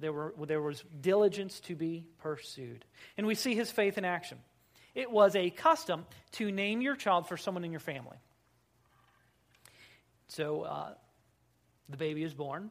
There, 0.00 0.12
were, 0.12 0.34
there 0.46 0.62
was 0.62 0.84
diligence 1.00 1.60
to 1.60 1.74
be 1.74 2.04
pursued. 2.18 2.84
And 3.16 3.26
we 3.26 3.34
see 3.34 3.54
his 3.54 3.70
faith 3.70 3.98
in 3.98 4.04
action. 4.04 4.38
It 4.94 5.10
was 5.10 5.34
a 5.34 5.50
custom 5.50 6.06
to 6.32 6.50
name 6.50 6.80
your 6.80 6.96
child 6.96 7.28
for 7.28 7.36
someone 7.36 7.64
in 7.64 7.70
your 7.70 7.80
family. 7.80 8.16
So 10.28 10.62
uh, 10.62 10.94
the 11.88 11.96
baby 11.96 12.22
is 12.22 12.34
born, 12.34 12.70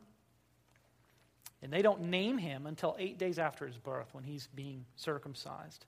and 1.61 1.73
they 1.73 1.81
don't 1.81 2.03
name 2.03 2.37
him 2.37 2.67
until 2.67 2.95
eight 2.99 3.17
days 3.17 3.39
after 3.39 3.65
his 3.65 3.77
birth 3.77 4.13
when 4.13 4.23
he's 4.23 4.47
being 4.53 4.85
circumcised. 4.95 5.85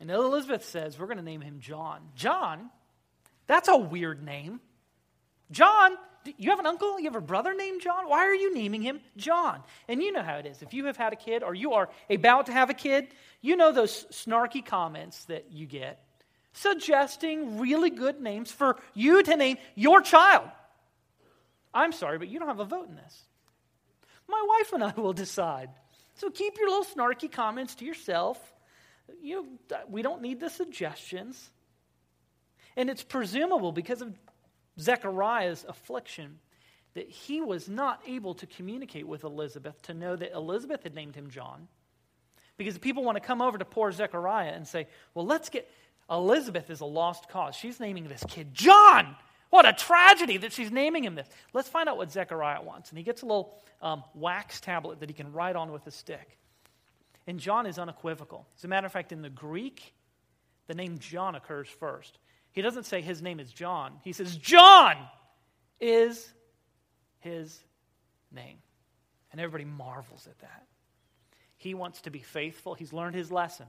And 0.00 0.10
Elizabeth 0.10 0.64
says, 0.64 0.98
We're 0.98 1.06
going 1.06 1.18
to 1.18 1.24
name 1.24 1.40
him 1.40 1.60
John. 1.60 2.00
John? 2.14 2.70
That's 3.46 3.68
a 3.68 3.76
weird 3.76 4.22
name. 4.22 4.60
John, 5.50 5.96
you 6.36 6.50
have 6.50 6.58
an 6.58 6.66
uncle? 6.66 6.98
You 6.98 7.06
have 7.06 7.16
a 7.16 7.20
brother 7.20 7.54
named 7.54 7.80
John? 7.80 8.08
Why 8.08 8.26
are 8.26 8.34
you 8.34 8.54
naming 8.54 8.82
him 8.82 9.00
John? 9.16 9.62
And 9.88 10.02
you 10.02 10.12
know 10.12 10.22
how 10.22 10.36
it 10.36 10.46
is. 10.46 10.60
If 10.62 10.74
you 10.74 10.86
have 10.86 10.96
had 10.96 11.12
a 11.12 11.16
kid 11.16 11.42
or 11.42 11.54
you 11.54 11.72
are 11.72 11.88
about 12.10 12.46
to 12.46 12.52
have 12.52 12.68
a 12.68 12.74
kid, 12.74 13.08
you 13.40 13.56
know 13.56 13.72
those 13.72 14.04
snarky 14.10 14.64
comments 14.64 15.24
that 15.24 15.50
you 15.50 15.66
get 15.66 16.00
suggesting 16.58 17.58
really 17.58 17.90
good 17.90 18.20
names 18.20 18.50
for 18.50 18.78
you 18.94 19.22
to 19.22 19.36
name 19.36 19.58
your 19.74 20.00
child. 20.00 20.48
I'm 21.72 21.92
sorry, 21.92 22.18
but 22.18 22.28
you 22.28 22.38
don't 22.38 22.48
have 22.48 22.60
a 22.60 22.64
vote 22.64 22.88
in 22.88 22.96
this. 22.96 23.22
My 24.28 24.44
wife 24.48 24.72
and 24.72 24.84
I 24.84 24.92
will 25.00 25.12
decide. 25.12 25.70
So 26.14 26.30
keep 26.30 26.58
your 26.58 26.68
little 26.68 26.84
snarky 26.84 27.30
comments 27.30 27.76
to 27.76 27.84
yourself 27.84 28.38
you 29.22 29.42
know, 29.70 29.78
we 29.88 30.02
don't 30.02 30.22
need 30.22 30.40
the 30.40 30.50
suggestions. 30.50 31.50
And 32.76 32.88
it's 32.90 33.02
presumable 33.02 33.72
because 33.72 34.02
of 34.02 34.14
Zechariah's 34.78 35.64
affliction 35.68 36.38
that 36.94 37.08
he 37.08 37.40
was 37.40 37.68
not 37.68 38.00
able 38.06 38.34
to 38.34 38.46
communicate 38.46 39.06
with 39.06 39.24
Elizabeth 39.24 39.80
to 39.82 39.94
know 39.94 40.16
that 40.16 40.32
Elizabeth 40.32 40.82
had 40.82 40.94
named 40.94 41.14
him 41.14 41.30
John. 41.30 41.68
Because 42.56 42.76
people 42.78 43.04
want 43.04 43.16
to 43.16 43.20
come 43.20 43.40
over 43.40 43.56
to 43.56 43.64
poor 43.64 43.92
Zechariah 43.92 44.50
and 44.50 44.66
say, 44.66 44.86
well, 45.14 45.26
let's 45.26 45.48
get. 45.48 45.70
Elizabeth 46.10 46.70
is 46.70 46.80
a 46.80 46.86
lost 46.86 47.28
cause. 47.28 47.54
She's 47.54 47.78
naming 47.78 48.08
this 48.08 48.24
kid 48.28 48.54
John. 48.54 49.14
What 49.50 49.66
a 49.66 49.72
tragedy 49.72 50.38
that 50.38 50.52
she's 50.52 50.70
naming 50.70 51.04
him 51.04 51.14
this. 51.14 51.28
Let's 51.52 51.68
find 51.68 51.88
out 51.88 51.96
what 51.96 52.10
Zechariah 52.10 52.62
wants. 52.62 52.90
And 52.90 52.98
he 52.98 53.04
gets 53.04 53.22
a 53.22 53.26
little 53.26 53.54
um, 53.80 54.02
wax 54.14 54.60
tablet 54.60 55.00
that 55.00 55.08
he 55.08 55.14
can 55.14 55.32
write 55.32 55.56
on 55.56 55.72
with 55.72 55.86
a 55.86 55.90
stick. 55.90 56.38
And 57.28 57.38
John 57.38 57.66
is 57.66 57.78
unequivocal. 57.78 58.46
As 58.56 58.64
a 58.64 58.68
matter 58.68 58.86
of 58.86 58.92
fact, 58.92 59.12
in 59.12 59.20
the 59.20 59.28
Greek, 59.28 59.92
the 60.66 60.74
name 60.74 60.98
John 60.98 61.34
occurs 61.34 61.68
first. 61.68 62.18
He 62.52 62.62
doesn't 62.62 62.86
say 62.86 63.02
his 63.02 63.20
name 63.20 63.38
is 63.38 63.52
John, 63.52 64.00
he 64.02 64.14
says, 64.14 64.34
John 64.38 64.96
is 65.78 66.32
his 67.20 67.60
name. 68.32 68.56
And 69.30 69.42
everybody 69.42 69.66
marvels 69.66 70.26
at 70.26 70.38
that. 70.38 70.66
He 71.58 71.74
wants 71.74 72.00
to 72.02 72.10
be 72.10 72.20
faithful, 72.20 72.72
he's 72.72 72.94
learned 72.94 73.14
his 73.14 73.30
lesson. 73.30 73.66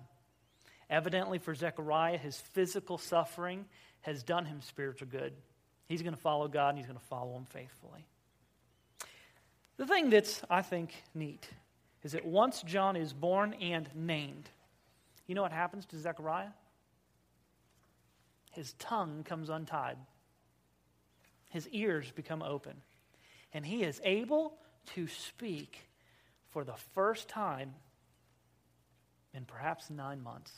Evidently, 0.90 1.38
for 1.38 1.54
Zechariah, 1.54 2.18
his 2.18 2.38
physical 2.38 2.98
suffering 2.98 3.66
has 4.02 4.24
done 4.24 4.46
him 4.46 4.62
spiritual 4.62 5.10
good. 5.12 5.34
He's 5.86 6.02
going 6.02 6.16
to 6.16 6.22
follow 6.22 6.48
God 6.48 6.70
and 6.70 6.78
he's 6.78 6.88
going 6.88 6.98
to 6.98 7.06
follow 7.08 7.36
him 7.36 7.46
faithfully. 7.50 8.08
The 9.76 9.86
thing 9.86 10.10
that's, 10.10 10.42
I 10.50 10.62
think, 10.62 10.94
neat 11.14 11.46
is 12.04 12.14
that 12.14 12.26
once 12.26 12.62
John 12.64 12.96
is 12.96 13.14
born 13.14 13.54
and 13.62 13.90
named, 13.94 14.50
you 15.28 15.36
know 15.36 15.42
what 15.42 15.52
happens 15.52 15.86
to 15.88 15.98
Zechariah? 15.98 16.50
His 18.52 18.74
tongue 18.74 19.24
comes 19.24 19.50
untied, 19.50 19.98
his 21.50 21.68
ears 21.70 22.12
become 22.12 22.42
open, 22.42 22.74
and 23.54 23.66
he 23.66 23.84
is 23.84 24.02
able 24.04 24.54
to 24.96 25.08
speak 25.08 25.88
for 26.50 26.64
the 26.64 26.76
first 26.94 27.28
time 27.28 27.76
in 29.34 29.46
perhaps 29.46 29.90
nine 29.90 30.22
months. 30.22 30.52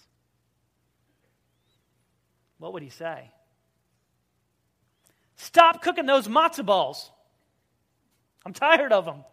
What 2.59 2.73
would 2.73 2.83
he 2.83 2.89
say? 2.89 3.31
Stop 5.35 5.81
cooking 5.81 6.05
those 6.05 6.27
matzo 6.27 6.65
balls. 6.65 7.09
I'm 8.45 8.53
tired 8.53 8.93
of 8.93 9.05
them. 9.05 9.23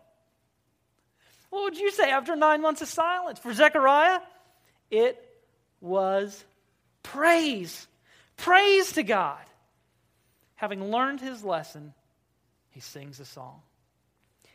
What 1.51 1.65
would 1.65 1.79
you 1.79 1.91
say 1.91 2.11
after 2.11 2.37
nine 2.37 2.61
months 2.61 2.83
of 2.83 2.89
silence? 2.89 3.39
For 3.39 3.53
Zechariah, 3.53 4.21
it 4.91 5.23
was 5.81 6.45
praise. 7.03 7.87
Praise 8.37 8.93
to 8.93 9.03
God. 9.03 9.41
Having 10.57 10.91
learned 10.91 11.21
his 11.21 11.45
lesson, 11.45 11.95
he 12.71 12.81
sings 12.81 13.21
a 13.21 13.25
song. 13.25 13.63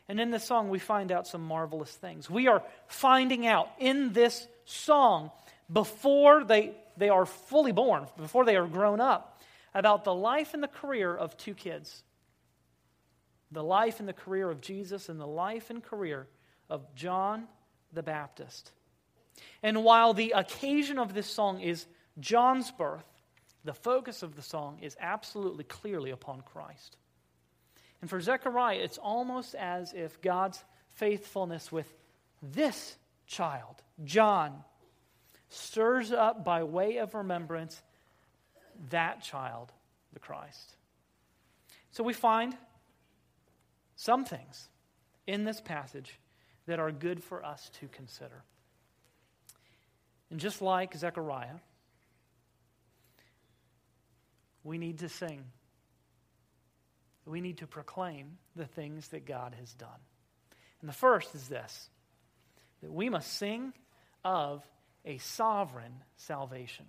And 0.08 0.20
in 0.20 0.30
this 0.30 0.44
song, 0.44 0.68
we 0.68 0.78
find 0.78 1.10
out 1.10 1.26
some 1.26 1.42
marvelous 1.42 1.90
things. 1.90 2.28
We 2.28 2.48
are 2.48 2.62
finding 2.86 3.46
out 3.46 3.70
in 3.78 4.12
this 4.12 4.46
song, 4.66 5.30
before 5.72 6.44
they, 6.44 6.74
they 6.96 7.08
are 7.08 7.24
fully 7.24 7.72
born, 7.72 8.06
before 8.18 8.44
they 8.44 8.56
are 8.56 8.66
grown 8.66 9.00
up, 9.00 9.42
about 9.74 10.04
the 10.04 10.14
life 10.14 10.52
and 10.54 10.62
the 10.62 10.68
career 10.68 11.14
of 11.14 11.36
two 11.36 11.54
kids 11.54 12.02
the 13.50 13.62
life 13.62 14.00
and 14.00 14.08
the 14.08 14.12
career 14.12 14.50
of 14.50 14.60
Jesus, 14.60 15.08
and 15.08 15.20
the 15.20 15.26
life 15.26 15.70
and 15.70 15.82
career 15.82 16.26
of 16.74 16.92
John 16.96 17.46
the 17.92 18.02
Baptist. 18.02 18.72
And 19.62 19.84
while 19.84 20.12
the 20.12 20.32
occasion 20.32 20.98
of 20.98 21.14
this 21.14 21.28
song 21.28 21.60
is 21.60 21.86
John's 22.18 22.72
birth, 22.72 23.06
the 23.64 23.72
focus 23.72 24.24
of 24.24 24.34
the 24.34 24.42
song 24.42 24.80
is 24.82 24.96
absolutely 25.00 25.62
clearly 25.62 26.10
upon 26.10 26.40
Christ. 26.40 26.96
And 28.00 28.10
for 28.10 28.20
Zechariah, 28.20 28.80
it's 28.82 28.98
almost 28.98 29.54
as 29.54 29.92
if 29.92 30.20
God's 30.20 30.62
faithfulness 30.90 31.70
with 31.70 31.90
this 32.42 32.96
child, 33.28 33.76
John, 34.04 34.64
stirs 35.48 36.10
up 36.10 36.44
by 36.44 36.64
way 36.64 36.96
of 36.96 37.14
remembrance 37.14 37.80
that 38.90 39.22
child, 39.22 39.72
the 40.12 40.18
Christ. 40.18 40.76
So 41.92 42.02
we 42.02 42.12
find 42.12 42.56
some 43.94 44.24
things 44.24 44.68
in 45.28 45.44
this 45.44 45.60
passage 45.60 46.18
that 46.66 46.78
are 46.78 46.90
good 46.90 47.22
for 47.22 47.44
us 47.44 47.70
to 47.80 47.88
consider. 47.88 48.42
And 50.30 50.40
just 50.40 50.62
like 50.62 50.96
Zechariah, 50.96 51.56
we 54.62 54.78
need 54.78 55.00
to 55.00 55.08
sing. 55.08 55.44
We 57.26 57.40
need 57.40 57.58
to 57.58 57.66
proclaim 57.66 58.38
the 58.56 58.66
things 58.66 59.08
that 59.08 59.26
God 59.26 59.54
has 59.58 59.72
done. 59.74 59.88
And 60.80 60.88
the 60.88 60.94
first 60.94 61.34
is 61.34 61.48
this 61.48 61.88
that 62.82 62.92
we 62.92 63.08
must 63.08 63.32
sing 63.32 63.72
of 64.24 64.62
a 65.04 65.18
sovereign 65.18 66.02
salvation. 66.16 66.86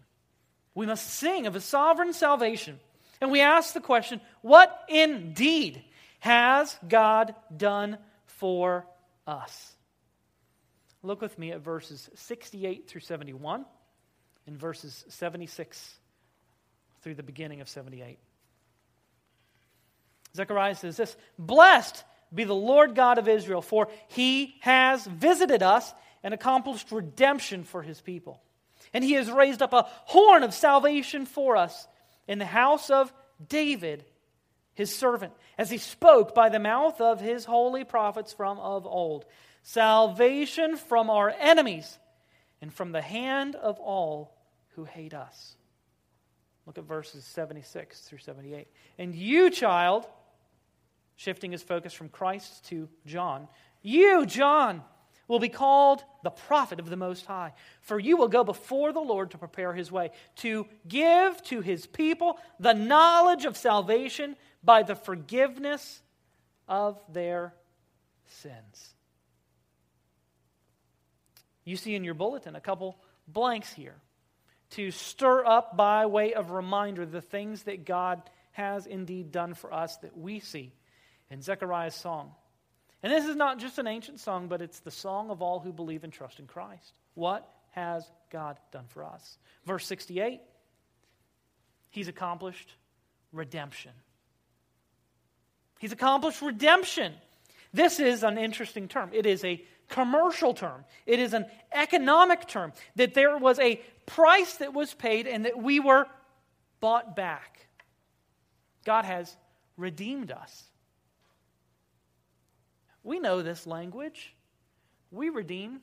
We 0.74 0.86
must 0.86 1.08
sing 1.08 1.48
of 1.48 1.56
a 1.56 1.62
sovereign 1.62 2.12
salvation. 2.12 2.80
And 3.22 3.32
we 3.32 3.42
ask 3.42 3.74
the 3.74 3.80
question 3.80 4.20
what 4.42 4.78
indeed 4.90 5.84
has 6.20 6.78
God 6.88 7.36
done 7.56 7.98
for 8.26 8.86
us? 9.28 9.74
Look 11.04 11.22
with 11.22 11.38
me 11.38 11.52
at 11.52 11.62
verses 11.62 12.10
68 12.16 12.88
through 12.88 13.02
71 13.02 13.66
and 14.48 14.58
verses 14.58 15.06
76 15.10 15.96
through 17.02 17.16
the 17.16 17.24
beginning 17.24 17.62
of 17.62 17.70
78. 17.70 18.18
Zechariah 20.36 20.76
says 20.76 20.98
this 20.98 21.16
Blessed 21.38 22.04
be 22.34 22.44
the 22.44 22.56
Lord 22.56 22.96
God 22.96 23.18
of 23.18 23.28
Israel, 23.28 23.62
for 23.62 23.88
he 24.08 24.56
has 24.62 25.06
visited 25.06 25.64
us 25.64 25.94
and 26.24 26.34
accomplished 26.34 26.92
redemption 26.92 27.64
for 27.64 27.82
his 27.82 28.02
people. 28.02 28.42
And 28.94 29.04
he 29.04 29.14
has 29.14 29.30
raised 29.30 29.62
up 29.62 29.74
a 29.74 29.86
horn 30.06 30.44
of 30.44 30.54
salvation 30.54 31.26
for 31.26 31.56
us 31.56 31.88
in 32.28 32.40
the 32.40 32.46
house 32.46 32.90
of 32.90 33.14
David, 33.48 34.06
his 34.76 34.96
servant, 34.96 35.34
as 35.58 35.70
he 35.70 35.78
spoke 35.78 36.36
by 36.36 36.50
the 36.50 36.60
mouth 36.60 37.02
of 37.02 37.20
his 37.20 37.46
holy 37.46 37.84
prophets 37.84 38.34
from 38.34 38.60
of 38.60 38.86
old. 38.86 39.26
Salvation 39.64 40.78
from 40.78 41.10
our 41.10 41.34
enemies 41.40 41.98
and 42.62 42.72
from 42.72 42.92
the 42.92 43.02
hand 43.02 43.56
of 43.56 43.80
all 43.80 44.38
who 44.76 44.84
hate 44.84 45.14
us. 45.14 45.56
Look 46.66 46.78
at 46.78 46.84
verses 46.84 47.24
76 47.26 48.02
through 48.02 48.20
78. 48.20 48.68
And 48.98 49.16
you, 49.16 49.50
child, 49.50 50.06
shifting 51.16 51.52
his 51.52 51.64
focus 51.64 51.94
from 51.94 52.10
Christ 52.10 52.66
to 52.66 52.90
John, 53.06 53.48
you, 53.82 54.26
John, 54.26 54.82
will 55.28 55.40
be 55.40 55.50
called 55.50 56.04
the 56.24 56.30
prophet 56.30 56.80
of 56.80 56.90
the 56.90 56.98
Most 56.98 57.26
High. 57.26 57.54
For 57.82 58.00
you 58.00 58.18
will 58.18 58.28
go 58.28 58.44
before 58.44 58.94
the 58.94 59.00
Lord 59.00 59.32
to 59.32 59.38
prepare 59.38 59.74
his 59.74 59.92
way, 59.92 60.12
to 60.38 60.68
give 60.88 61.42
to 61.44 61.62
his 61.62 61.86
people 61.86 62.38
the 62.60 62.74
knowledge 62.74 63.46
of 63.46 63.58
salvation 63.58 64.36
by 64.66 64.84
the 64.84 64.96
forgiveness 64.96 66.02
of 66.68 67.00
their 67.14 67.54
sins. 68.28 68.94
You 71.64 71.78
see 71.78 71.96
in 71.96 72.04
your 72.04 72.14
bulletin 72.14 72.56
a 72.56 72.62
couple 72.62 72.98
blanks 73.28 73.72
here 73.72 73.96
to 74.72 74.92
stir 74.92 75.46
up 75.46 75.78
by 75.78 76.06
way 76.06 76.34
of 76.34 76.52
reminder 76.52 77.06
the 77.06 77.22
things 77.22 77.64
that 77.64 77.86
God 77.86 78.22
has 78.52 78.88
indeed 78.88 79.32
done 79.32 79.54
for 79.54 79.74
us 79.74 79.98
that 79.98 80.18
we 80.18 80.40
see 80.40 80.74
in 81.30 81.42
Zechariah's 81.42 81.96
song. 81.96 82.32
And 83.04 83.12
this 83.12 83.26
is 83.26 83.36
not 83.36 83.60
just 83.60 83.78
an 83.78 83.88
ancient 83.88 84.20
song, 84.20 84.48
but 84.48 84.62
it's 84.62 84.80
the 84.80 84.92
song 84.92 85.30
of 85.30 85.42
all 85.42 85.60
who 85.60 85.72
believe 85.72 86.04
and 86.04 86.12
trust 86.12 86.40
in 86.40 86.48
Christ. 86.48 86.94
What 87.14 87.48
has 87.72 88.10
God 88.32 88.58
done 88.72 88.86
for 88.88 89.04
us? 89.04 89.38
Verse 89.66 89.86
68 89.86 90.42
He's 91.90 92.08
accomplished 92.08 92.74
redemption. 93.32 93.92
He's 95.80 95.92
accomplished 95.92 96.42
redemption. 96.42 97.14
This 97.74 98.00
is 98.00 98.24
an 98.24 98.38
interesting 98.38 98.88
term. 98.88 99.10
It 99.14 99.26
is 99.26 99.44
a 99.44 99.64
commercial 99.90 100.54
term, 100.54 100.84
it 101.06 101.20
is 101.20 101.34
an 101.34 101.46
economic 101.72 102.48
term. 102.48 102.74
That 102.96 103.14
there 103.14 103.38
was 103.38 103.60
a 103.60 103.82
price 104.06 104.56
that 104.56 104.74
was 104.74 104.94
paid 104.94 105.28
and 105.28 105.46
that 105.46 105.58
we 105.58 105.80
were 105.80 106.08
bought 106.80 107.16
back. 107.16 107.68
God 108.86 109.06
has 109.06 109.36
redeemed 109.78 110.32
us. 110.32 110.64
We 113.04 113.20
know 113.20 113.42
this 113.42 113.68
language. 113.68 114.34
We 115.12 115.30
redeem 115.30 115.82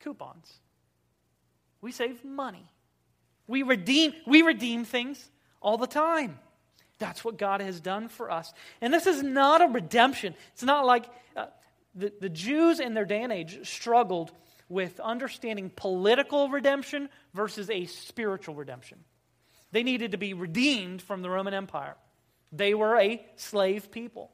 coupons. 0.00 0.52
We 1.80 1.92
save 1.92 2.24
money. 2.24 2.66
We 3.46 3.62
redeem, 3.62 4.12
we 4.26 4.42
redeem 4.42 4.84
things 4.84 5.30
all 5.60 5.78
the 5.78 5.86
time. 5.86 6.38
That's 7.00 7.24
what 7.24 7.38
God 7.38 7.60
has 7.62 7.80
done 7.80 8.08
for 8.08 8.30
us. 8.30 8.52
And 8.80 8.94
this 8.94 9.06
is 9.06 9.22
not 9.22 9.62
a 9.62 9.72
redemption. 9.72 10.34
It's 10.52 10.62
not 10.62 10.86
like 10.86 11.06
uh, 11.34 11.46
the, 11.94 12.12
the 12.20 12.28
Jews 12.28 12.78
in 12.78 12.94
their 12.94 13.06
day 13.06 13.22
and 13.22 13.32
age 13.32 13.66
struggled 13.66 14.30
with 14.68 15.00
understanding 15.00 15.72
political 15.74 16.50
redemption 16.50 17.08
versus 17.34 17.70
a 17.70 17.86
spiritual 17.86 18.54
redemption. 18.54 18.98
They 19.72 19.82
needed 19.82 20.12
to 20.12 20.18
be 20.18 20.34
redeemed 20.34 21.00
from 21.00 21.22
the 21.22 21.30
Roman 21.30 21.54
Empire. 21.54 21.96
They 22.52 22.74
were 22.74 22.96
a 22.96 23.24
slave 23.36 23.90
people. 23.90 24.30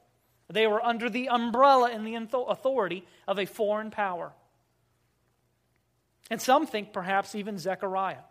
They 0.49 0.67
were 0.67 0.83
under 0.83 1.09
the 1.09 1.29
umbrella 1.29 1.89
and 1.91 2.05
the 2.05 2.15
authority 2.15 3.05
of 3.27 3.39
a 3.39 3.45
foreign 3.45 3.91
power. 3.91 4.33
And 6.29 6.41
some 6.41 6.67
think 6.67 6.91
perhaps 6.91 7.33
even 7.33 7.57
Zechariah 7.57 8.23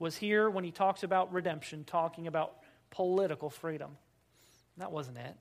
was 0.00 0.16
here 0.16 0.50
when 0.50 0.64
he 0.64 0.72
talks 0.72 1.04
about 1.04 1.32
redemption, 1.32 1.84
talking 1.84 2.26
about 2.26 2.56
political 2.94 3.50
freedom. 3.50 3.96
That 4.78 4.92
wasn't 4.92 5.18
it. 5.18 5.36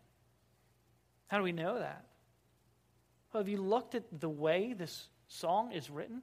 How 1.28 1.38
do 1.38 1.44
we 1.44 1.52
know 1.52 1.80
that? 1.80 2.06
Well, 3.32 3.42
have 3.42 3.50
you 3.50 3.58
looked 3.58 3.96
at 3.96 4.04
the 4.20 4.30
way 4.30 4.74
this 4.74 5.08
song 5.28 5.72
is 5.72 5.90
written? 5.90 6.22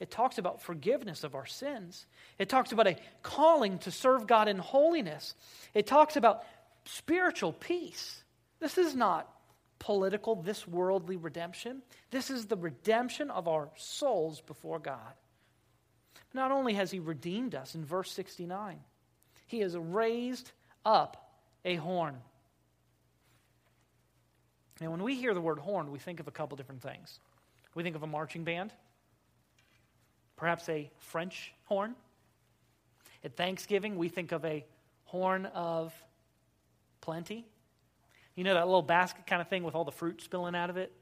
It 0.00 0.10
talks 0.10 0.38
about 0.38 0.62
forgiveness 0.62 1.24
of 1.24 1.34
our 1.34 1.46
sins. 1.46 2.06
It 2.38 2.48
talks 2.48 2.72
about 2.72 2.86
a 2.86 2.96
calling 3.22 3.78
to 3.80 3.90
serve 3.90 4.26
God 4.26 4.48
in 4.48 4.58
holiness. 4.58 5.34
It 5.74 5.86
talks 5.86 6.16
about 6.16 6.44
spiritual 6.84 7.52
peace. 7.52 8.22
This 8.60 8.78
is 8.78 8.96
not 8.96 9.30
political, 9.78 10.36
this 10.36 10.66
worldly 10.66 11.16
redemption. 11.16 11.82
This 12.10 12.30
is 12.30 12.46
the 12.46 12.56
redemption 12.56 13.30
of 13.30 13.46
our 13.46 13.70
souls 13.76 14.40
before 14.40 14.78
God. 14.78 15.14
Not 16.32 16.52
only 16.52 16.74
has 16.74 16.90
He 16.90 17.00
redeemed 17.00 17.54
us 17.54 17.74
in 17.74 17.84
verse 17.84 18.10
69, 18.12 18.78
He 19.46 19.60
has 19.60 19.76
raised 19.76 20.52
up 20.84 21.32
a 21.64 21.76
horn. 21.76 22.16
Now, 24.80 24.90
when 24.90 25.02
we 25.02 25.14
hear 25.14 25.34
the 25.34 25.40
word 25.40 25.58
horn, 25.58 25.90
we 25.90 25.98
think 25.98 26.20
of 26.20 26.28
a 26.28 26.30
couple 26.30 26.56
different 26.56 26.82
things. 26.82 27.18
We 27.74 27.82
think 27.82 27.96
of 27.96 28.02
a 28.02 28.06
marching 28.06 28.44
band, 28.44 28.72
perhaps 30.36 30.68
a 30.68 30.90
French 30.98 31.52
horn. 31.66 31.94
At 33.22 33.36
Thanksgiving, 33.36 33.96
we 33.96 34.08
think 34.08 34.32
of 34.32 34.44
a 34.44 34.64
horn 35.04 35.46
of 35.46 35.92
plenty. 37.00 37.46
You 38.34 38.44
know 38.44 38.54
that 38.54 38.66
little 38.66 38.82
basket 38.82 39.26
kind 39.26 39.42
of 39.42 39.48
thing 39.48 39.62
with 39.62 39.74
all 39.74 39.84
the 39.84 39.92
fruit 39.92 40.22
spilling 40.22 40.54
out 40.54 40.70
of 40.70 40.76
it? 40.76 40.92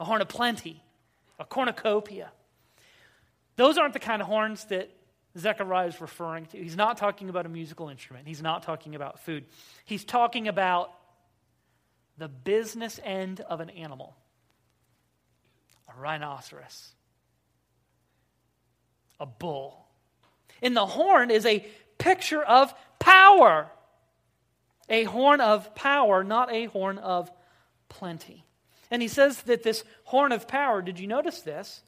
A 0.00 0.04
horn 0.04 0.20
of 0.20 0.28
plenty, 0.28 0.82
a 1.38 1.44
cornucopia. 1.44 2.32
Those 3.56 3.78
aren't 3.78 3.92
the 3.92 4.00
kind 4.00 4.20
of 4.20 4.26
horns 4.26 4.64
that 4.66 4.90
Zechariah 5.38 5.88
is 5.88 6.00
referring 6.00 6.46
to. 6.46 6.58
He's 6.58 6.76
not 6.76 6.96
talking 6.96 7.28
about 7.28 7.46
a 7.46 7.48
musical 7.48 7.88
instrument, 7.88 8.26
he's 8.26 8.42
not 8.42 8.62
talking 8.62 8.94
about 8.94 9.20
food. 9.20 9.44
He's 9.84 10.04
talking 10.04 10.48
about 10.48 10.92
the 12.18 12.28
business 12.28 13.00
end 13.02 13.40
of 13.40 13.60
an 13.60 13.70
animal 13.70 14.16
a 15.88 16.00
rhinoceros, 16.00 16.92
a 19.18 19.26
bull. 19.26 19.86
And 20.62 20.76
the 20.76 20.86
horn 20.86 21.30
is 21.30 21.44
a 21.46 21.66
picture 21.98 22.42
of 22.42 22.72
power 23.00 23.70
a 24.90 25.04
horn 25.04 25.40
of 25.40 25.74
power, 25.74 26.24
not 26.24 26.52
a 26.52 26.66
horn 26.66 26.98
of 26.98 27.30
plenty. 27.88 28.44
And 28.90 29.00
he 29.00 29.08
says 29.08 29.42
that 29.42 29.62
this 29.62 29.84
horn 30.04 30.32
of 30.32 30.48
power, 30.48 30.82
did 30.82 30.98
you 30.98 31.06
notice 31.06 31.40
this? 31.40 31.82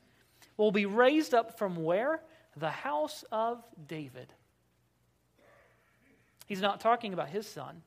Will 0.56 0.70
be 0.70 0.86
raised 0.86 1.34
up 1.34 1.58
from 1.58 1.82
where? 1.82 2.22
The 2.56 2.70
house 2.70 3.24
of 3.32 3.62
David. 3.86 4.32
He's 6.46 6.60
not 6.60 6.80
talking 6.80 7.12
about 7.12 7.28
his 7.28 7.46
son, 7.46 7.82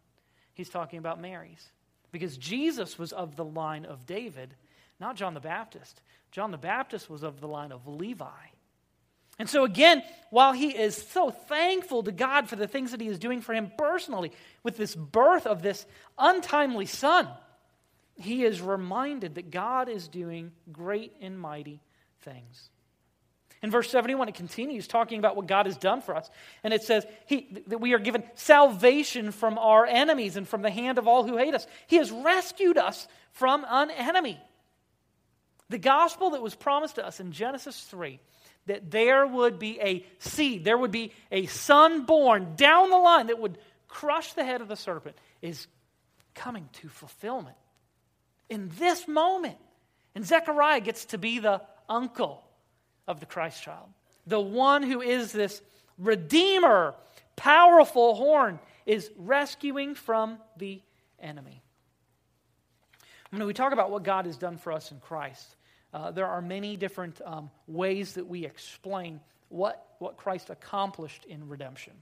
he's 0.54 0.69
talking 0.69 0.99
about 0.99 1.21
Mary's. 1.21 1.69
Because 2.12 2.38
Jesus 2.38 2.97
was 2.97 3.12
of 3.12 3.36
the 3.36 3.43
line 3.43 3.86
of 3.86 4.06
David, 4.06 4.56
not 4.99 5.17
John 5.17 5.34
the 5.34 5.41
Baptist. 5.41 6.01
John 6.32 6.51
the 6.51 6.58
Baptist 6.58 7.10
was 7.10 7.23
of 7.23 7.41
the 7.41 7.47
line 7.47 7.73
of 7.73 7.88
Levi. 7.88 8.25
And 9.38 9.49
so, 9.49 9.65
again, 9.65 10.01
while 10.30 10.54
he 10.54 10.69
is 10.69 10.95
so 10.95 11.30
thankful 11.30 12.04
to 12.04 12.12
God 12.12 12.47
for 12.47 12.56
the 12.56 12.67
things 12.67 12.91
that 12.91 13.01
he 13.01 13.08
is 13.08 13.19
doing 13.19 13.41
for 13.41 13.54
him 13.54 13.71
personally 13.78 14.32
with 14.63 14.78
this 14.78 14.95
birth 14.95 15.45
of 15.45 15.62
this 15.62 15.86
untimely 16.17 16.86
son, 16.86 17.28
he 18.15 18.45
is 18.45 18.62
reminded 18.62 19.36
that 19.36 19.51
God 19.51 19.89
is 19.89 20.08
doing 20.08 20.54
great 20.71 21.13
and 21.19 21.38
mighty 21.38 21.82
things. 22.21 22.69
In 23.65 23.71
verse 23.71 23.89
71, 23.89 24.30
it 24.30 24.36
continues 24.36 24.88
talking 24.88 25.17
about 25.17 25.36
what 25.36 25.47
God 25.47 25.65
has 25.65 25.75
done 25.75 25.99
for 25.99 26.15
us. 26.15 26.30
And 26.63 26.71
it 26.71 26.84
says 26.84 27.04
he, 27.25 27.63
that 27.65 27.82
we 27.82 27.95
are 27.95 27.99
given 27.99 28.21
salvation 28.36 29.32
from 29.32 29.58
our 29.58 29.88
enemies 29.88 30.38
and 30.38 30.47
from 30.47 30.62
the 30.62 30.69
hand 30.69 30.99
of 30.99 31.08
all 31.08 31.23
who 31.23 31.36
hate 31.36 31.56
us. 31.56 31.65
He 31.88 31.95
has 31.95 32.12
rescued 32.12 32.78
us 32.78 33.08
from 33.32 33.65
an 33.67 33.89
enemy. 33.89 34.39
The 35.69 35.80
gospel 35.80 36.30
that 36.30 36.43
was 36.43 36.54
promised 36.54 36.95
to 36.95 37.08
us 37.08 37.19
in 37.19 37.32
Genesis 37.32 37.82
3 37.86 38.19
that 38.67 38.91
there 38.91 39.25
would 39.25 39.58
be 39.58 39.82
a 39.82 40.06
seed, 40.19 40.63
there 40.63 40.78
would 40.78 40.91
be 40.91 41.12
a 41.32 41.47
son 41.47 42.06
born 42.06 42.54
down 42.56 42.91
the 42.91 42.99
line 42.99 43.28
that 43.28 43.39
would 43.39 43.58
crush 43.88 44.34
the 44.34 44.45
head 44.45 44.62
of 44.62 44.67
the 44.67 44.75
serpent, 44.75 45.17
is 45.41 45.65
coming 46.36 46.69
to 46.73 46.88
fulfillment 46.88 47.58
in 48.47 48.69
this 48.78 49.08
moment. 49.08 49.58
And 50.13 50.23
Zechariah 50.23 50.82
gets 50.82 51.06
to 51.06 51.17
be 51.17 51.39
the 51.39 51.63
uncle 51.89 52.44
of 53.07 53.19
the 53.19 53.25
Christ 53.25 53.61
child, 53.63 53.87
the 54.27 54.39
one 54.39 54.83
who 54.83 55.01
is 55.01 55.31
this 55.31 55.61
redeemer, 55.97 56.95
powerful 57.35 58.15
horn, 58.15 58.59
is 58.85 59.11
rescuing 59.17 59.95
from 59.95 60.37
the 60.57 60.81
enemy. 61.19 61.61
When 63.29 63.45
we 63.45 63.53
talk 63.53 63.73
about 63.73 63.91
what 63.91 64.03
God 64.03 64.25
has 64.25 64.37
done 64.37 64.57
for 64.57 64.71
us 64.71 64.91
in 64.91 64.99
Christ, 64.99 65.55
uh, 65.93 66.11
there 66.11 66.27
are 66.27 66.41
many 66.41 66.75
different 66.75 67.21
um, 67.25 67.49
ways 67.67 68.13
that 68.13 68.27
we 68.27 68.45
explain 68.45 69.19
what, 69.49 69.95
what 69.99 70.17
Christ 70.17 70.49
accomplished 70.49 71.25
in 71.25 71.47
redemption. 71.47 71.93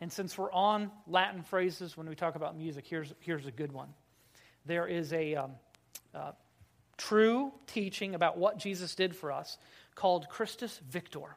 And 0.00 0.12
since 0.12 0.36
we're 0.36 0.52
on 0.52 0.90
Latin 1.06 1.42
phrases 1.42 1.96
when 1.96 2.08
we 2.08 2.14
talk 2.14 2.34
about 2.34 2.56
music, 2.56 2.86
here's, 2.86 3.12
here's 3.20 3.46
a 3.46 3.52
good 3.52 3.72
one. 3.72 3.88
There 4.66 4.86
is 4.86 5.12
a 5.12 5.36
um, 5.36 5.52
uh, 6.14 6.32
true 6.96 7.52
teaching 7.66 8.14
about 8.14 8.38
what 8.38 8.58
Jesus 8.58 8.94
did 8.94 9.14
for 9.16 9.32
us 9.32 9.58
called 9.94 10.28
Christus 10.28 10.80
Victor. 10.88 11.36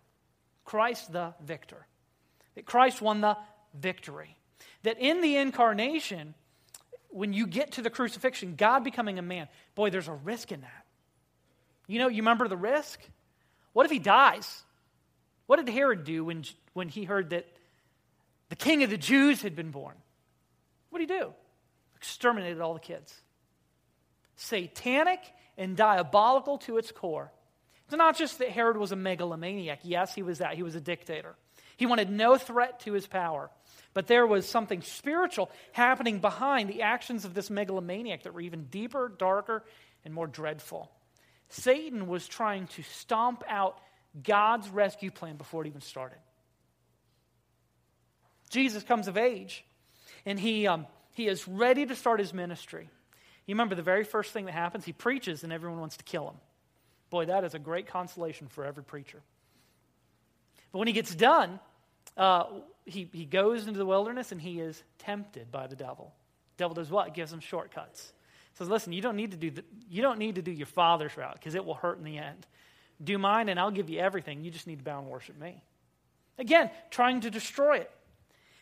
Christ 0.63 1.11
the 1.11 1.33
victor. 1.43 1.85
That 2.55 2.65
Christ 2.65 3.01
won 3.01 3.21
the 3.21 3.37
victory. 3.73 4.37
That 4.83 4.99
in 4.99 5.21
the 5.21 5.37
incarnation, 5.37 6.33
when 7.09 7.33
you 7.33 7.47
get 7.47 7.73
to 7.73 7.81
the 7.81 7.89
crucifixion, 7.89 8.55
God 8.55 8.83
becoming 8.83 9.19
a 9.19 9.21
man, 9.21 9.47
boy, 9.75 9.89
there's 9.89 10.07
a 10.07 10.13
risk 10.13 10.51
in 10.51 10.61
that. 10.61 10.85
You 11.87 11.99
know, 11.99 12.07
you 12.07 12.17
remember 12.17 12.47
the 12.47 12.57
risk? 12.57 12.99
What 13.73 13.85
if 13.85 13.91
he 13.91 13.99
dies? 13.99 14.63
What 15.47 15.63
did 15.63 15.69
Herod 15.69 16.03
do 16.03 16.25
when, 16.25 16.43
when 16.73 16.89
he 16.89 17.03
heard 17.03 17.29
that 17.29 17.45
the 18.49 18.55
king 18.55 18.83
of 18.83 18.89
the 18.89 18.97
Jews 18.97 19.41
had 19.41 19.55
been 19.55 19.71
born? 19.71 19.95
What 20.89 20.99
did 20.99 21.09
he 21.09 21.19
do? 21.19 21.33
Exterminated 21.97 22.61
all 22.61 22.73
the 22.73 22.79
kids. 22.79 23.13
Satanic 24.35 25.19
and 25.57 25.75
diabolical 25.75 26.57
to 26.59 26.77
its 26.77 26.91
core. 26.91 27.31
It's 27.85 27.95
not 27.95 28.17
just 28.17 28.39
that 28.39 28.49
Herod 28.49 28.77
was 28.77 28.91
a 28.91 28.95
megalomaniac. 28.95 29.79
Yes, 29.83 30.15
he 30.15 30.23
was 30.23 30.39
that. 30.39 30.55
He 30.55 30.63
was 30.63 30.75
a 30.75 30.81
dictator. 30.81 31.35
He 31.77 31.85
wanted 31.85 32.09
no 32.09 32.37
threat 32.37 32.79
to 32.81 32.93
his 32.93 33.05
power. 33.05 33.49
But 33.93 34.07
there 34.07 34.27
was 34.27 34.47
something 34.47 34.81
spiritual 34.81 35.49
happening 35.71 36.19
behind 36.19 36.69
the 36.69 36.81
actions 36.81 37.25
of 37.25 37.33
this 37.33 37.49
megalomaniac 37.49 38.23
that 38.23 38.33
were 38.33 38.41
even 38.41 38.65
deeper, 38.65 39.11
darker, 39.17 39.63
and 40.03 40.13
more 40.13 40.27
dreadful. 40.27 40.91
Satan 41.49 42.07
was 42.07 42.27
trying 42.27 42.67
to 42.67 42.83
stomp 42.83 43.43
out 43.47 43.79
God's 44.21 44.67
rescue 44.69 45.11
plan 45.11 45.37
before 45.37 45.63
it 45.63 45.67
even 45.67 45.81
started. 45.81 46.17
Jesus 48.49 48.83
comes 48.83 49.07
of 49.07 49.17
age, 49.17 49.63
and 50.25 50.39
he, 50.39 50.67
um, 50.67 50.87
he 51.13 51.27
is 51.27 51.47
ready 51.47 51.85
to 51.85 51.95
start 51.95 52.19
his 52.19 52.33
ministry. 52.33 52.89
You 53.45 53.53
remember 53.53 53.75
the 53.75 53.83
very 53.83 54.03
first 54.03 54.33
thing 54.33 54.45
that 54.45 54.53
happens? 54.53 54.85
He 54.85 54.93
preaches, 54.93 55.43
and 55.43 55.53
everyone 55.53 55.79
wants 55.79 55.97
to 55.97 56.03
kill 56.03 56.27
him. 56.29 56.35
Boy, 57.09 57.25
that 57.25 57.43
is 57.43 57.53
a 57.53 57.59
great 57.59 57.87
consolation 57.87 58.47
for 58.47 58.65
every 58.65 58.83
preacher. 58.83 59.21
But 60.71 60.79
when 60.79 60.87
he 60.87 60.93
gets 60.93 61.13
done, 61.13 61.59
uh, 62.17 62.45
he, 62.85 63.09
he 63.13 63.25
goes 63.25 63.67
into 63.67 63.77
the 63.77 63.85
wilderness 63.85 64.31
and 64.31 64.41
he 64.41 64.59
is 64.59 64.83
tempted 64.97 65.51
by 65.51 65.67
the 65.67 65.75
devil. 65.75 66.13
The 66.57 66.63
devil 66.63 66.75
does 66.75 66.89
what? 66.89 67.13
Gives 67.13 67.31
him 67.31 67.39
shortcuts 67.39 68.13
says, 68.55 68.69
listen, 68.69 68.93
you 68.93 69.01
don't 69.01 69.17
need 69.17 69.31
to 69.31 69.37
do, 69.37 69.51
the, 69.51 69.63
you 69.89 70.01
don't 70.01 70.17
need 70.17 70.35
to 70.35 70.41
do 70.41 70.51
your 70.51 70.65
father's 70.65 71.15
route 71.17 71.33
because 71.33 71.55
it 71.55 71.65
will 71.65 71.73
hurt 71.73 71.97
in 71.97 72.03
the 72.03 72.17
end. 72.17 72.47
Do 73.03 73.17
mine 73.17 73.49
and 73.49 73.59
I'll 73.59 73.71
give 73.71 73.89
you 73.89 73.99
everything. 73.99 74.43
You 74.43 74.51
just 74.51 74.65
need 74.65 74.79
to 74.79 74.83
bow 74.83 74.99
and 74.99 75.07
worship 75.07 75.37
me. 75.39 75.61
Again, 76.37 76.71
trying 76.89 77.21
to 77.21 77.29
destroy 77.29 77.79
it. 77.79 77.91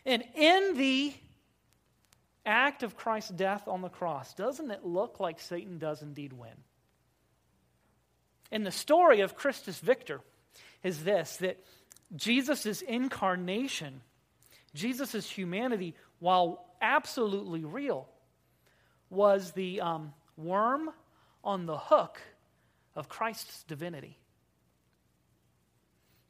And 0.04 0.24
in 0.34 0.76
the 0.76 1.14
act 2.46 2.82
of 2.82 2.96
Christ's 2.96 3.30
death 3.30 3.68
on 3.68 3.82
the 3.82 3.88
cross, 3.88 4.34
doesn't 4.34 4.70
it 4.70 4.84
look 4.84 5.20
like 5.20 5.40
Satan 5.40 5.78
does 5.78 6.02
indeed 6.02 6.32
win? 6.32 6.56
And 8.50 8.64
the 8.64 8.70
story 8.70 9.20
of 9.20 9.34
Christus 9.34 9.78
Victor 9.78 10.20
is 10.82 11.02
this 11.02 11.38
that 11.38 11.58
Jesus' 12.14 12.82
incarnation, 12.82 14.00
Jesus' 14.74 15.28
humanity, 15.28 15.94
while 16.20 16.64
absolutely 16.80 17.64
real, 17.64 18.08
was 19.10 19.52
the 19.52 19.80
um, 19.80 20.12
worm 20.36 20.90
on 21.42 21.66
the 21.66 21.78
hook 21.78 22.20
of 22.94 23.08
Christ's 23.08 23.64
divinity. 23.64 24.18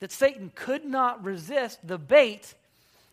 That 0.00 0.12
Satan 0.12 0.50
could 0.54 0.84
not 0.84 1.24
resist 1.24 1.86
the 1.86 1.98
bait. 1.98 2.54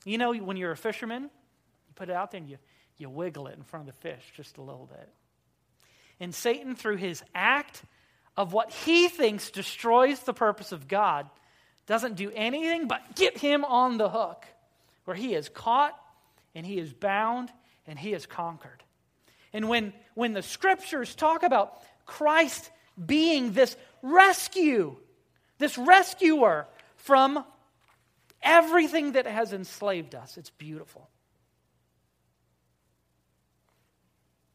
You 0.06 0.18
know, 0.18 0.34
when 0.34 0.58
you're 0.58 0.72
a 0.72 0.78
fisherman, 0.78 1.24
you 1.24 1.94
put 1.96 2.10
it 2.10 2.16
out 2.16 2.32
there 2.32 2.40
and 2.40 2.50
you, 2.50 2.58
you 3.02 3.10
wiggle 3.10 3.48
it 3.48 3.58
in 3.58 3.64
front 3.64 3.88
of 3.88 3.94
the 3.94 4.02
fish 4.02 4.24
just 4.36 4.58
a 4.58 4.62
little 4.62 4.86
bit. 4.86 5.10
And 6.20 6.34
Satan, 6.34 6.76
through 6.76 6.98
his 6.98 7.24
act 7.34 7.82
of 8.38 8.54
what 8.54 8.72
he 8.72 9.10
thinks 9.10 9.50
destroys 9.50 10.20
the 10.22 10.34
purpose 10.34 10.72
of 10.72 10.88
God, 10.88 11.28
doesn't 11.88 12.16
do 12.16 12.32
anything 12.34 12.88
but 12.88 13.16
get 13.16 13.38
him 13.38 13.66
on 13.66 13.98
the 13.98 14.10
hook, 14.10 14.46
where 15.06 15.16
he 15.16 15.34
is 15.34 15.50
caught 15.50 16.00
and 16.56 16.66
he 16.66 16.78
is 16.78 16.94
bound 16.94 17.52
and 17.88 17.98
he 17.98 18.14
is 18.14 18.26
conquered. 18.26 18.84
And 19.52 19.68
when, 19.68 19.94
when 20.14 20.34
the 20.34 20.44
scriptures 20.44 21.16
talk 21.16 21.44
about 21.44 21.82
Christ 22.06 22.70
being 23.04 23.52
this 23.54 23.76
rescue, 24.02 24.96
this 25.58 25.78
rescuer 25.78 26.68
from 26.98 27.44
everything 28.42 29.14
that 29.14 29.26
has 29.26 29.54
enslaved 29.54 30.16
us, 30.16 30.38
it's 30.38 30.52
beautiful. 30.52 31.10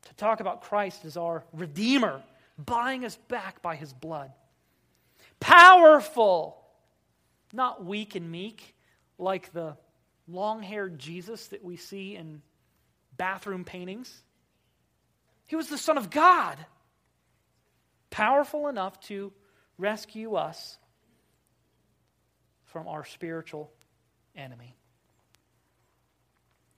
To 0.09 0.15
talk 0.17 0.41
about 0.41 0.63
Christ 0.63 1.05
as 1.05 1.17
our 1.17 1.45
Redeemer, 1.53 2.23
buying 2.59 3.05
us 3.05 3.17
back 3.29 3.63
by 3.63 3.77
his 3.77 3.93
blood. 3.93 4.33
Powerful, 5.41 6.63
not 7.53 7.85
weak 7.85 8.15
and 8.15 8.31
meek 8.31 8.75
like 9.19 9.53
the 9.53 9.77
long 10.29 10.63
haired 10.63 10.99
Jesus 10.99 11.49
that 11.49 11.65
we 11.65 11.77
see 11.77 12.17
in 12.17 12.43
bathroom 13.17 13.65
paintings. 13.65 14.13
He 15.47 15.57
was 15.57 15.69
the 15.69 15.79
Son 15.79 15.97
of 15.97 16.11
God, 16.11 16.59
powerful 18.11 18.69
enough 18.69 18.99
to 19.03 19.33
rescue 19.79 20.35
us 20.35 20.79
from 22.67 22.89
our 22.89 23.05
spiritual 23.05 23.71
enemy. 24.35 24.76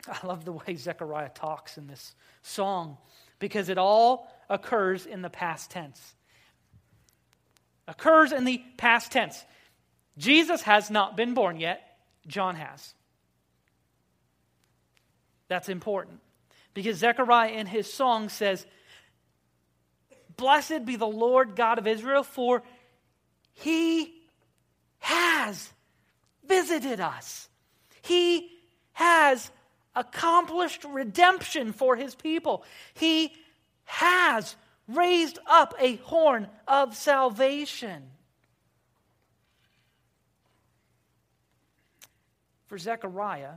I 0.22 0.26
love 0.26 0.44
the 0.44 0.52
way 0.52 0.74
Zechariah 0.74 1.30
talks 1.30 1.78
in 1.78 1.86
this 1.86 2.14
song 2.42 2.96
because 3.38 3.68
it 3.68 3.78
all 3.78 4.30
occurs 4.48 5.06
in 5.06 5.22
the 5.22 5.30
past 5.30 5.70
tense. 5.70 6.14
Occurs 7.86 8.32
in 8.32 8.44
the 8.44 8.62
past 8.76 9.12
tense. 9.12 9.44
Jesus 10.16 10.62
has 10.62 10.90
not 10.90 11.16
been 11.16 11.34
born 11.34 11.58
yet, 11.60 11.98
John 12.26 12.56
has. 12.56 12.94
That's 15.48 15.68
important. 15.68 16.20
Because 16.74 16.98
Zechariah 16.98 17.52
in 17.52 17.66
his 17.66 17.92
song 17.92 18.28
says, 18.28 18.66
Blessed 20.36 20.84
be 20.84 20.96
the 20.96 21.06
Lord 21.06 21.56
God 21.56 21.78
of 21.78 21.86
Israel, 21.86 22.22
for 22.22 22.62
he 23.54 24.14
has 25.00 25.72
visited 26.46 27.00
us. 27.00 27.48
He 28.02 28.50
has 28.92 29.50
accomplished 29.98 30.84
redemption 30.84 31.72
for 31.72 31.96
his 31.96 32.14
people. 32.14 32.64
He 32.94 33.32
has 33.84 34.54
raised 34.86 35.38
up 35.46 35.74
a 35.80 35.96
horn 35.96 36.46
of 36.68 36.96
salvation. 36.96 38.04
For 42.68 42.78
Zechariah, 42.78 43.54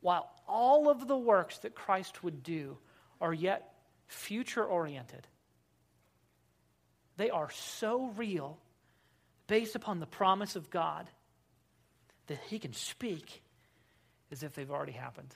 while 0.00 0.30
all 0.46 0.90
of 0.90 1.06
the 1.06 1.16
works 1.16 1.58
that 1.58 1.74
Christ 1.74 2.22
would 2.22 2.42
do 2.42 2.76
are 3.20 3.32
yet 3.32 3.72
future 4.08 4.64
oriented, 4.64 5.26
they 7.16 7.30
are 7.30 7.50
so 7.50 8.12
real 8.16 8.58
based 9.46 9.74
upon 9.74 10.00
the 10.00 10.06
promise 10.06 10.54
of 10.54 10.70
God 10.70 11.08
that 12.28 12.38
he 12.48 12.58
can 12.58 12.72
speak 12.72 13.42
as 14.30 14.42
if 14.42 14.54
they've 14.54 14.70
already 14.70 14.92
happened. 14.92 15.34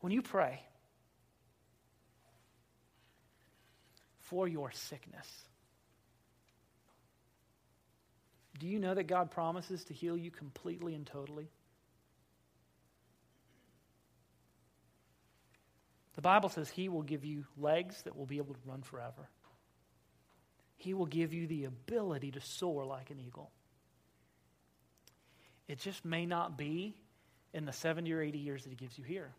When 0.00 0.12
you 0.12 0.22
pray 0.22 0.60
for 4.20 4.46
your 4.46 4.70
sickness, 4.70 5.26
do 8.58 8.66
you 8.66 8.78
know 8.78 8.94
that 8.94 9.04
God 9.04 9.30
promises 9.30 9.84
to 9.84 9.94
heal 9.94 10.16
you 10.16 10.30
completely 10.30 10.94
and 10.94 11.06
totally? 11.06 11.48
The 16.16 16.22
Bible 16.22 16.48
says 16.48 16.70
He 16.70 16.88
will 16.88 17.02
give 17.02 17.24
you 17.24 17.44
legs 17.58 18.02
that 18.02 18.16
will 18.16 18.26
be 18.26 18.38
able 18.38 18.54
to 18.54 18.60
run 18.64 18.82
forever. 18.82 19.28
He 20.76 20.94
will 20.94 21.06
give 21.06 21.32
you 21.32 21.46
the 21.46 21.64
ability 21.64 22.32
to 22.32 22.40
soar 22.40 22.84
like 22.84 23.10
an 23.10 23.20
eagle. 23.20 23.50
It 25.68 25.80
just 25.80 26.04
may 26.04 26.26
not 26.26 26.56
be 26.56 26.94
in 27.52 27.64
the 27.64 27.72
70 27.72 28.12
or 28.12 28.20
80 28.20 28.38
years 28.38 28.62
that 28.64 28.70
He 28.70 28.76
gives 28.76 28.98
you 28.98 29.04
here. 29.04 29.32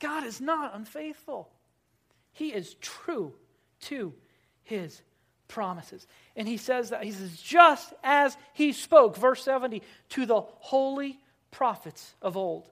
God 0.00 0.24
is 0.24 0.40
not 0.40 0.74
unfaithful, 0.74 1.50
He 2.32 2.48
is 2.48 2.74
true 2.80 3.34
to 3.82 4.12
His 4.64 5.02
promises. 5.46 6.06
And 6.34 6.48
He 6.48 6.56
says 6.56 6.90
that, 6.90 7.04
He 7.04 7.12
says, 7.12 7.40
just 7.40 7.92
as 8.02 8.36
He 8.54 8.72
spoke, 8.72 9.16
verse 9.16 9.44
70, 9.44 9.82
to 10.10 10.26
the 10.26 10.40
holy 10.40 11.18
prophets 11.50 12.14
of 12.20 12.36
old. 12.36 12.68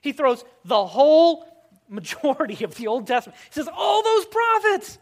He 0.00 0.12
throws 0.12 0.44
the 0.64 0.84
whole 0.84 1.46
majority 1.88 2.64
of 2.64 2.74
the 2.74 2.88
Old 2.88 3.06
Testament. 3.06 3.38
He 3.48 3.54
says, 3.54 3.68
all 3.72 4.02
those 4.02 4.24
prophets, 4.26 4.98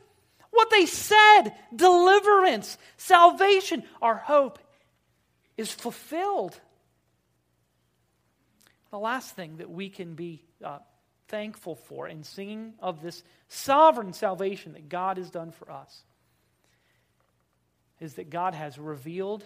what 0.51 0.71
they 0.71 0.87
said, 0.87 1.51
deliverance, 1.75 2.77
salvation, 2.97 3.85
our 4.03 4.17
hope 4.17 4.59
is 5.57 5.71
fulfilled. 5.71 6.59
The 8.91 8.99
last 8.99 9.37
thing 9.37 9.59
that 9.59 9.71
we 9.71 9.89
can 9.89 10.15
be 10.15 10.43
uh, 10.65 10.79
thankful 11.29 11.77
for 11.77 12.09
in 12.09 12.25
singing 12.25 12.75
of 12.81 13.03
this 13.03 13.23
sovereign 13.49 14.13
salvation 14.13 14.73
that 14.73 14.89
God 14.89 15.17
has 15.17 15.31
done 15.31 15.53
for 15.53 15.71
us 15.71 16.03
is 18.01 18.15
that 18.15 18.31
God 18.31 18.55
has 18.55 18.79
revealed 18.79 19.45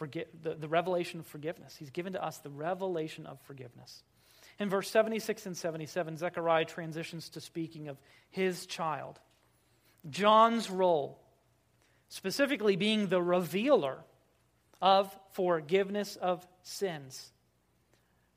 the, 0.00 0.56
the 0.58 0.68
revelation 0.68 1.20
of 1.20 1.26
forgiveness. 1.26 1.76
He's 1.76 1.90
given 1.90 2.14
to 2.14 2.24
us 2.24 2.38
the 2.38 2.50
revelation 2.50 3.26
of 3.26 3.40
forgiveness. 3.42 4.02
In 4.58 4.68
verse 4.68 4.90
76 4.90 5.46
and 5.46 5.56
77, 5.56 6.16
Zechariah 6.18 6.64
transitions 6.64 7.30
to 7.30 7.40
speaking 7.40 7.88
of 7.88 7.98
his 8.30 8.66
child. 8.66 9.18
John's 10.08 10.70
role, 10.70 11.18
specifically 12.08 12.76
being 12.76 13.08
the 13.08 13.22
revealer 13.22 13.98
of 14.80 15.16
forgiveness 15.32 16.16
of 16.16 16.46
sins, 16.62 17.32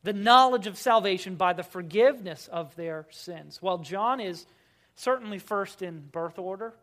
the 0.04 0.14
knowledge 0.14 0.68
of 0.68 0.78
salvation 0.78 1.36
by 1.36 1.54
the 1.54 1.64
forgiveness 1.64 2.48
of 2.52 2.76
their 2.76 3.08
sins. 3.10 3.62
While 3.62 3.80
John 3.80 4.20
is 4.20 4.46
certainly 4.96 5.40
first 5.40 5.82
in 5.82 6.00
birth 6.12 6.38
order, 6.38 6.74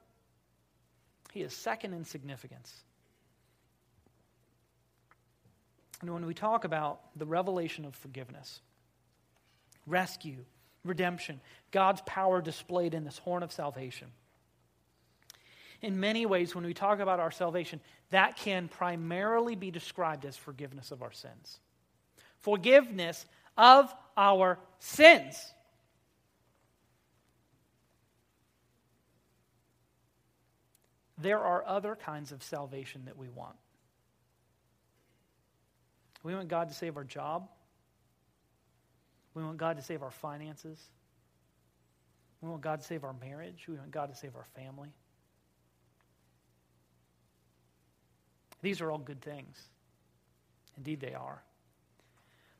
he 1.32 1.42
is 1.42 1.54
second 1.54 1.94
in 1.94 2.04
significance. 2.04 2.74
And 6.00 6.12
when 6.12 6.26
we 6.26 6.34
talk 6.34 6.64
about 6.64 7.00
the 7.16 7.24
revelation 7.24 7.84
of 7.84 7.94
forgiveness, 7.94 8.60
rescue, 9.86 10.44
redemption, 10.84 11.40
God's 11.70 12.02
power 12.06 12.40
displayed 12.42 12.94
in 12.94 13.04
this 13.04 13.18
horn 13.18 13.42
of 13.42 13.52
salvation, 13.52 14.08
in 15.82 15.98
many 15.98 16.26
ways, 16.26 16.54
when 16.54 16.64
we 16.64 16.74
talk 16.74 17.00
about 17.00 17.18
our 17.18 17.32
salvation, 17.32 17.80
that 18.10 18.36
can 18.36 18.68
primarily 18.68 19.56
be 19.56 19.72
described 19.72 20.24
as 20.24 20.36
forgiveness 20.36 20.92
of 20.92 21.02
our 21.02 21.10
sins. 21.10 21.58
Forgiveness 22.38 23.26
of 23.58 23.92
our 24.16 24.60
sins. 24.78 25.52
There 31.18 31.40
are 31.40 31.64
other 31.66 31.96
kinds 31.96 32.30
of 32.30 32.42
salvation 32.44 33.02
that 33.06 33.16
we 33.16 33.28
want. 33.28 33.56
We 36.22 36.34
want 36.34 36.48
God 36.48 36.68
to 36.68 36.74
save 36.74 36.96
our 36.96 37.04
job. 37.04 37.48
We 39.34 39.42
want 39.42 39.56
God 39.56 39.76
to 39.76 39.82
save 39.82 40.02
our 40.02 40.10
finances. 40.10 40.78
We 42.40 42.48
want 42.48 42.62
God 42.62 42.80
to 42.80 42.86
save 42.86 43.04
our 43.04 43.14
marriage. 43.14 43.66
We 43.68 43.76
want 43.76 43.90
God 43.90 44.10
to 44.10 44.16
save 44.16 44.36
our 44.36 44.46
family. 44.56 44.90
These 48.62 48.80
are 48.80 48.90
all 48.90 48.98
good 48.98 49.20
things. 49.20 49.60
Indeed, 50.76 51.00
they 51.00 51.14
are. 51.14 51.42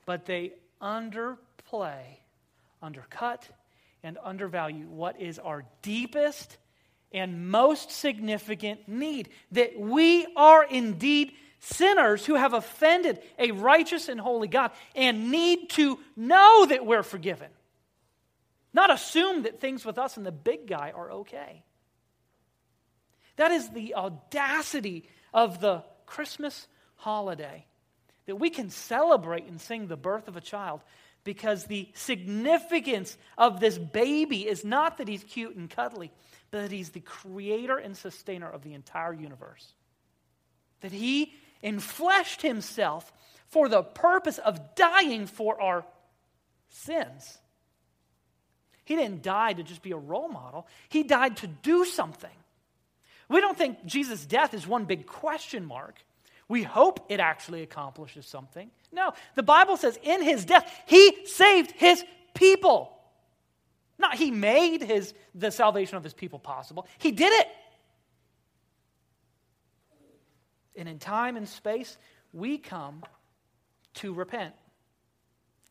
But 0.04 0.26
they 0.26 0.52
underplay, 0.80 2.02
undercut, 2.82 3.48
and 4.02 4.18
undervalue 4.22 4.86
what 4.86 5.20
is 5.20 5.38
our 5.38 5.64
deepest 5.82 6.56
and 7.12 7.50
most 7.50 7.90
significant 7.90 8.88
need 8.88 9.28
that 9.52 9.78
we 9.78 10.26
are 10.34 10.64
indeed 10.64 11.32
sinners 11.62 12.26
who 12.26 12.34
have 12.34 12.54
offended 12.54 13.20
a 13.38 13.52
righteous 13.52 14.08
and 14.08 14.20
holy 14.20 14.48
God 14.48 14.72
and 14.96 15.30
need 15.30 15.70
to 15.70 15.98
know 16.16 16.66
that 16.66 16.84
we're 16.84 17.04
forgiven. 17.04 17.48
Not 18.74 18.90
assume 18.90 19.44
that 19.44 19.60
things 19.60 19.84
with 19.84 19.96
us 19.96 20.16
and 20.16 20.26
the 20.26 20.32
big 20.32 20.66
guy 20.66 20.92
are 20.94 21.10
okay. 21.12 21.62
That 23.36 23.52
is 23.52 23.68
the 23.70 23.94
audacity 23.94 25.08
of 25.32 25.60
the 25.60 25.84
Christmas 26.04 26.66
holiday 26.96 27.64
that 28.26 28.36
we 28.36 28.50
can 28.50 28.70
celebrate 28.70 29.46
and 29.46 29.60
sing 29.60 29.86
the 29.86 29.96
birth 29.96 30.28
of 30.28 30.36
a 30.36 30.40
child 30.40 30.80
because 31.24 31.64
the 31.64 31.88
significance 31.94 33.16
of 33.38 33.60
this 33.60 33.78
baby 33.78 34.48
is 34.48 34.64
not 34.64 34.98
that 34.98 35.06
he's 35.06 35.22
cute 35.24 35.54
and 35.54 35.70
cuddly, 35.70 36.10
but 36.50 36.62
that 36.62 36.72
he's 36.72 36.90
the 36.90 37.00
creator 37.00 37.78
and 37.78 37.96
sustainer 37.96 38.50
of 38.50 38.62
the 38.62 38.74
entire 38.74 39.12
universe. 39.12 39.74
That 40.80 40.92
he 40.92 41.32
enfleshed 41.62 42.42
himself 42.42 43.12
for 43.48 43.68
the 43.68 43.82
purpose 43.82 44.38
of 44.38 44.74
dying 44.74 45.26
for 45.26 45.60
our 45.60 45.84
sins. 46.68 47.38
He 48.84 48.96
didn't 48.96 49.22
die 49.22 49.52
to 49.52 49.62
just 49.62 49.82
be 49.82 49.92
a 49.92 49.96
role 49.96 50.28
model, 50.28 50.66
he 50.88 51.02
died 51.02 51.36
to 51.38 51.46
do 51.46 51.84
something. 51.84 52.30
We 53.28 53.40
don't 53.40 53.56
think 53.56 53.86
Jesus' 53.86 54.26
death 54.26 54.52
is 54.52 54.66
one 54.66 54.84
big 54.84 55.06
question 55.06 55.64
mark. 55.64 55.96
We 56.48 56.62
hope 56.64 57.06
it 57.08 57.18
actually 57.18 57.62
accomplishes 57.62 58.26
something. 58.26 58.70
No, 58.92 59.12
the 59.36 59.42
Bible 59.42 59.78
says 59.78 59.98
in 60.02 60.22
his 60.22 60.44
death, 60.44 60.70
he 60.86 61.24
saved 61.24 61.72
his 61.72 62.04
people. 62.34 62.92
Not 63.98 64.16
he 64.16 64.30
made 64.30 64.82
his, 64.82 65.14
the 65.34 65.50
salvation 65.50 65.96
of 65.96 66.04
his 66.04 66.12
people 66.12 66.38
possible, 66.38 66.86
he 66.98 67.10
did 67.10 67.32
it. 67.32 67.48
And 70.76 70.88
in 70.88 70.98
time 70.98 71.36
and 71.36 71.48
space, 71.48 71.96
we 72.32 72.58
come 72.58 73.02
to 73.94 74.14
repent 74.14 74.54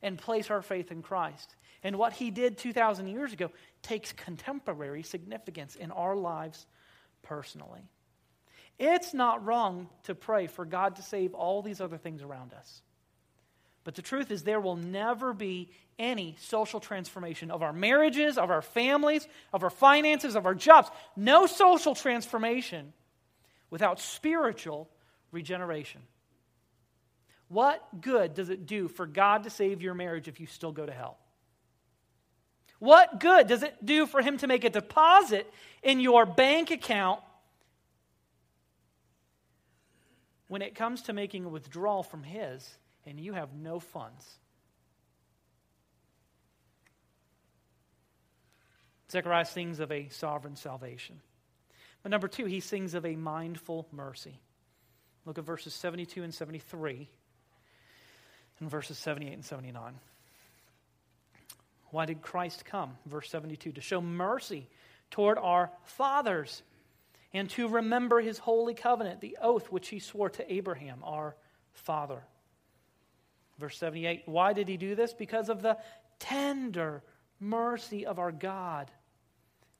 and 0.01 0.17
place 0.17 0.49
our 0.49 0.61
faith 0.61 0.91
in 0.91 1.01
Christ. 1.01 1.55
And 1.83 1.97
what 1.97 2.13
he 2.13 2.31
did 2.31 2.57
2,000 2.57 3.07
years 3.07 3.33
ago 3.33 3.51
takes 3.81 4.11
contemporary 4.13 5.03
significance 5.03 5.75
in 5.75 5.91
our 5.91 6.15
lives 6.15 6.65
personally. 7.23 7.81
It's 8.77 9.13
not 9.13 9.45
wrong 9.45 9.89
to 10.03 10.15
pray 10.15 10.47
for 10.47 10.65
God 10.65 10.95
to 10.95 11.03
save 11.03 11.33
all 11.33 11.61
these 11.61 11.81
other 11.81 11.97
things 11.97 12.21
around 12.21 12.53
us. 12.53 12.81
But 13.83 13.95
the 13.95 14.01
truth 14.01 14.29
is, 14.29 14.43
there 14.43 14.59
will 14.59 14.75
never 14.75 15.33
be 15.33 15.71
any 15.97 16.35
social 16.39 16.79
transformation 16.79 17.51
of 17.51 17.63
our 17.63 17.73
marriages, 17.73 18.37
of 18.37 18.49
our 18.51 18.61
families, 18.61 19.27
of 19.53 19.63
our 19.63 19.69
finances, 19.69 20.35
of 20.35 20.45
our 20.45 20.53
jobs. 20.55 20.89
No 21.15 21.47
social 21.47 21.95
transformation 21.95 22.93
without 23.71 23.99
spiritual 23.99 24.87
regeneration. 25.31 26.01
What 27.47 28.01
good 28.01 28.35
does 28.35 28.49
it 28.49 28.67
do 28.67 28.87
for 28.87 29.07
God 29.07 29.43
to 29.43 29.49
save 29.49 29.81
your 29.81 29.95
marriage 29.95 30.27
if 30.27 30.39
you 30.39 30.45
still 30.45 30.71
go 30.71 30.85
to 30.85 30.91
hell? 30.91 31.17
What 32.79 33.19
good 33.19 33.47
does 33.47 33.63
it 33.63 33.85
do 33.85 34.05
for 34.05 34.21
Him 34.21 34.37
to 34.37 34.47
make 34.47 34.63
a 34.63 34.69
deposit 34.69 35.51
in 35.81 35.99
your 35.99 36.25
bank 36.25 36.71
account 36.71 37.21
when 40.47 40.61
it 40.61 40.75
comes 40.75 41.03
to 41.03 41.13
making 41.13 41.45
a 41.45 41.49
withdrawal 41.49 42.03
from 42.03 42.23
His 42.23 42.67
and 43.05 43.19
you 43.19 43.33
have 43.33 43.53
no 43.53 43.79
funds? 43.79 44.25
Zechariah 49.11 49.45
sings 49.45 49.79
of 49.79 49.91
a 49.91 50.07
sovereign 50.07 50.55
salvation. 50.55 51.19
But 52.03 52.09
number 52.09 52.27
two, 52.27 52.45
he 52.45 52.59
sings 52.59 52.93
of 52.93 53.05
a 53.05 53.15
mindful 53.15 53.87
mercy. 53.91 54.39
Look 55.25 55.37
at 55.37 55.43
verses 55.43 55.73
72 55.73 56.23
and 56.23 56.33
73 56.33 57.07
and 58.59 58.69
verses 58.69 58.97
78 58.97 59.33
and 59.33 59.45
79. 59.45 59.93
Why 61.89 62.05
did 62.05 62.21
Christ 62.21 62.65
come? 62.65 62.97
Verse 63.05 63.29
72 63.29 63.73
to 63.73 63.81
show 63.81 64.01
mercy 64.01 64.67
toward 65.11 65.37
our 65.37 65.71
fathers 65.83 66.63
and 67.33 67.49
to 67.51 67.67
remember 67.67 68.19
his 68.19 68.37
holy 68.37 68.73
covenant, 68.73 69.21
the 69.21 69.37
oath 69.41 69.71
which 69.71 69.89
he 69.89 69.99
swore 69.99 70.29
to 70.31 70.53
Abraham, 70.53 71.01
our 71.03 71.35
father. 71.73 72.23
Verse 73.59 73.77
78 73.77 74.23
Why 74.25 74.53
did 74.53 74.67
he 74.67 74.77
do 74.77 74.95
this? 74.95 75.13
Because 75.13 75.49
of 75.49 75.61
the 75.61 75.77
tender 76.19 77.03
mercy 77.39 78.05
of 78.05 78.19
our 78.19 78.31
God, 78.31 78.89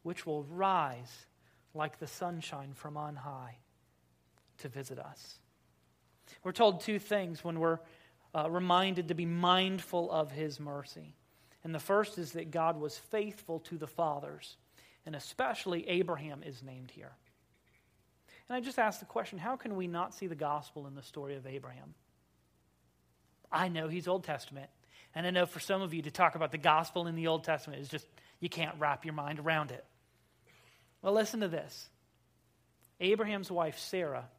which 0.04 0.26
will 0.26 0.44
rise 0.44 1.26
like 1.74 2.00
the 2.00 2.08
sunshine 2.08 2.74
from 2.74 2.98
on 2.98 3.16
high 3.16 3.58
to 4.60 4.70
visit 4.70 5.00
us. 5.00 5.40
We're 6.44 6.52
told 6.52 6.82
two 6.82 7.00
things 7.00 7.44
when 7.44 7.60
we're 7.60 7.80
uh, 8.34 8.50
reminded 8.50 9.10
to 9.10 9.14
be 9.14 9.26
mindful 9.26 10.12
of 10.12 10.32
his 10.32 10.60
mercy. 10.60 11.16
And 11.64 11.76
the 11.76 11.80
first 11.80 12.18
is 12.18 12.34
that 12.34 12.52
God 12.52 12.80
was 12.80 12.98
faithful 12.98 13.60
to 13.62 13.78
the 13.78 13.88
fathers, 13.88 14.58
and 15.06 15.16
especially 15.16 15.88
Abraham 15.90 16.42
is 16.44 16.64
named 16.64 16.92
here. 16.92 17.12
And 18.50 18.56
I 18.56 18.62
just 18.62 18.80
ask 18.80 19.00
the 19.00 19.06
question 19.06 19.38
how 19.38 19.56
can 19.56 19.76
we 19.76 19.88
not 19.88 20.14
see 20.14 20.28
the 20.28 20.36
gospel 20.36 20.88
in 20.88 20.96
the 20.96 21.04
story 21.04 21.36
of 21.36 21.46
Abraham? 21.46 21.94
I 23.52 23.68
know 23.68 23.88
he's 23.88 24.08
Old 24.08 24.24
Testament. 24.24 24.70
And 25.14 25.28
I 25.28 25.30
know 25.32 25.46
for 25.46 25.60
some 25.60 25.82
of 25.82 25.94
you 25.94 26.02
to 26.04 26.12
talk 26.12 26.36
about 26.36 26.52
the 26.52 26.58
gospel 26.58 27.08
in 27.08 27.16
the 27.16 27.28
Old 27.28 27.44
Testament 27.44 27.82
is 27.82 27.90
just, 27.90 28.08
you 28.40 28.50
can't 28.50 28.76
wrap 28.80 29.04
your 29.04 29.14
mind 29.14 29.40
around 29.40 29.72
it. 29.72 29.86
Well, 31.02 31.14
listen 31.14 31.40
to 31.42 31.48
this 31.48 31.90
Abraham's 33.00 33.52
wife, 33.52 33.80
Sarah, 33.80 34.30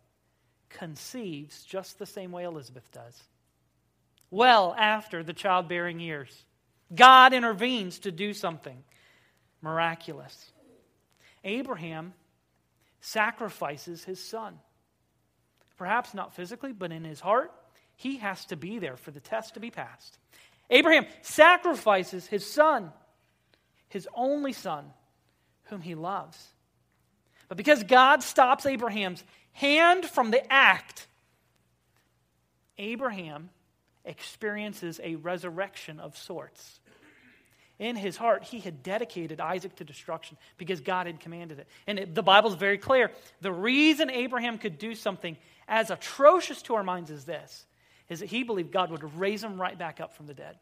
conceives 0.68 1.64
just 1.64 1.98
the 1.98 2.06
same 2.06 2.32
way 2.32 2.44
Elizabeth 2.44 2.90
does. 2.92 3.22
Well, 4.30 4.74
after 4.78 5.22
the 5.22 5.34
childbearing 5.34 6.00
years, 6.00 6.44
God 6.94 7.34
intervenes 7.34 8.00
to 8.00 8.12
do 8.12 8.32
something 8.32 8.82
miraculous. 9.60 10.52
Abraham 11.44 12.14
sacrifices 13.00 14.04
his 14.04 14.22
son. 14.22 14.58
Perhaps 15.76 16.14
not 16.14 16.34
physically, 16.34 16.72
but 16.72 16.92
in 16.92 17.04
his 17.04 17.20
heart, 17.20 17.52
he 17.96 18.18
has 18.18 18.44
to 18.46 18.56
be 18.56 18.78
there 18.78 18.96
for 18.96 19.10
the 19.10 19.20
test 19.20 19.54
to 19.54 19.60
be 19.60 19.70
passed. 19.70 20.18
Abraham 20.70 21.06
sacrifices 21.22 22.26
his 22.26 22.50
son, 22.50 22.92
his 23.88 24.08
only 24.14 24.52
son, 24.52 24.86
whom 25.72 25.80
he 25.80 25.94
loves. 25.94 26.38
But 27.48 27.56
because 27.56 27.82
God 27.82 28.22
stops 28.22 28.66
Abraham's 28.66 29.24
hand 29.52 30.04
from 30.04 30.30
the 30.30 30.52
act, 30.52 31.06
Abraham 32.78 33.50
experiences 34.04 35.00
a 35.02 35.16
resurrection 35.16 35.98
of 35.98 36.16
sorts. 36.16 36.80
In 37.78 37.96
his 37.96 38.16
heart, 38.16 38.44
he 38.44 38.60
had 38.60 38.82
dedicated 38.82 39.40
Isaac 39.40 39.74
to 39.76 39.84
destruction 39.84 40.36
because 40.56 40.80
God 40.80 41.06
had 41.06 41.20
commanded 41.20 41.58
it. 41.58 41.68
And 41.86 41.98
it, 41.98 42.14
the 42.14 42.22
Bible's 42.22 42.54
very 42.54 42.78
clear. 42.78 43.10
The 43.40 43.52
reason 43.52 44.10
Abraham 44.10 44.58
could 44.58 44.78
do 44.78 44.94
something 44.94 45.36
as 45.66 45.90
atrocious 45.90 46.62
to 46.62 46.74
our 46.74 46.84
minds 46.84 47.10
as 47.10 47.24
this 47.24 47.66
is 48.08 48.20
that 48.20 48.26
he 48.26 48.42
believed 48.42 48.72
God 48.72 48.90
would 48.90 49.18
raise 49.18 49.42
him 49.42 49.60
right 49.60 49.76
back 49.76 50.00
up 50.00 50.14
from 50.14 50.26
the 50.26 50.34
dead. 50.34 50.56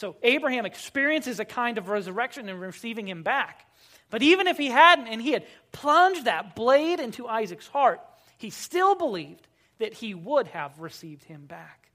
So 0.00 0.16
Abraham 0.22 0.64
experiences 0.64 1.40
a 1.40 1.44
kind 1.44 1.76
of 1.76 1.90
resurrection 1.90 2.48
in 2.48 2.58
receiving 2.58 3.06
him 3.06 3.22
back. 3.22 3.66
But 4.08 4.22
even 4.22 4.46
if 4.46 4.56
he 4.56 4.68
hadn't, 4.68 5.08
and 5.08 5.20
he 5.20 5.32
had 5.32 5.44
plunged 5.72 6.24
that 6.24 6.56
blade 6.56 7.00
into 7.00 7.28
Isaac's 7.28 7.66
heart, 7.66 8.00
he 8.38 8.48
still 8.48 8.94
believed 8.94 9.46
that 9.78 9.92
he 9.92 10.14
would 10.14 10.46
have 10.46 10.80
received 10.80 11.22
him 11.24 11.44
back. 11.44 11.90